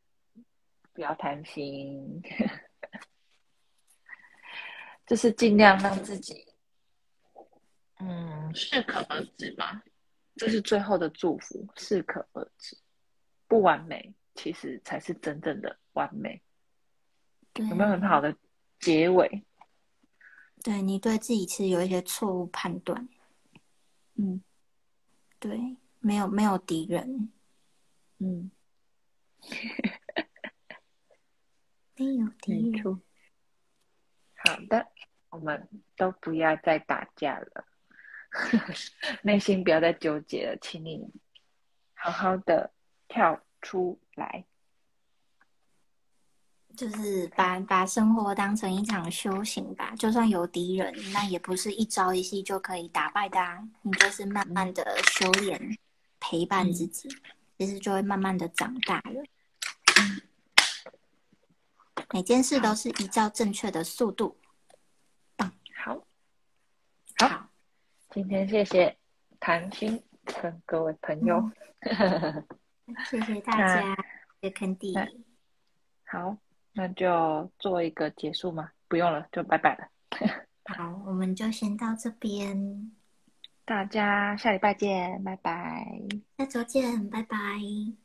[0.96, 2.22] 不要贪心，
[5.06, 6.48] 就是尽量让自己，
[8.00, 9.84] 嗯，适可而止吧。
[10.38, 12.78] 这是最后的祝福，适可而止。
[13.48, 16.42] 不完美，其实才是真正的完美。
[17.56, 18.34] 有没有很好的
[18.80, 19.44] 结尾？
[20.64, 23.08] 对你对自己其实有一些错误判断。
[24.16, 24.42] 嗯，
[25.40, 25.76] 对。
[26.00, 27.32] 没有没有敌人，
[28.20, 28.52] 嗯，
[31.98, 33.02] 没有敌人。
[34.36, 34.88] 好的，
[35.30, 37.66] 我们都不要再打架了，
[39.24, 41.08] 内心不要再纠结了，请你
[41.94, 42.72] 好好的
[43.08, 44.46] 跳出来。
[46.76, 55.78] 就是把把生活当成一场修行吧，就算有敌人，那也不是一朝一夕就可以打败的啊，你就是慢慢的修炼。
[56.18, 57.08] 陪伴自己，
[57.56, 59.24] 其实就会慢慢的长大了。
[62.14, 64.38] 每件事都是依照正确的速度。
[65.36, 65.52] 棒，
[65.84, 66.02] 好，
[67.18, 67.50] 好，
[68.12, 68.98] 今天谢谢
[69.40, 71.52] 谭心跟各位朋友，
[73.10, 73.98] 谢谢大 家，
[74.42, 74.94] 谢肯蒂。
[76.06, 76.38] 好，
[76.74, 78.72] 那就做一个结束吗？
[78.88, 79.88] 不用了，就拜拜了。
[80.66, 82.92] 好，我们就先到这边。
[83.66, 85.86] 大家下礼拜见，拜拜。
[86.38, 88.05] 下周见，拜拜。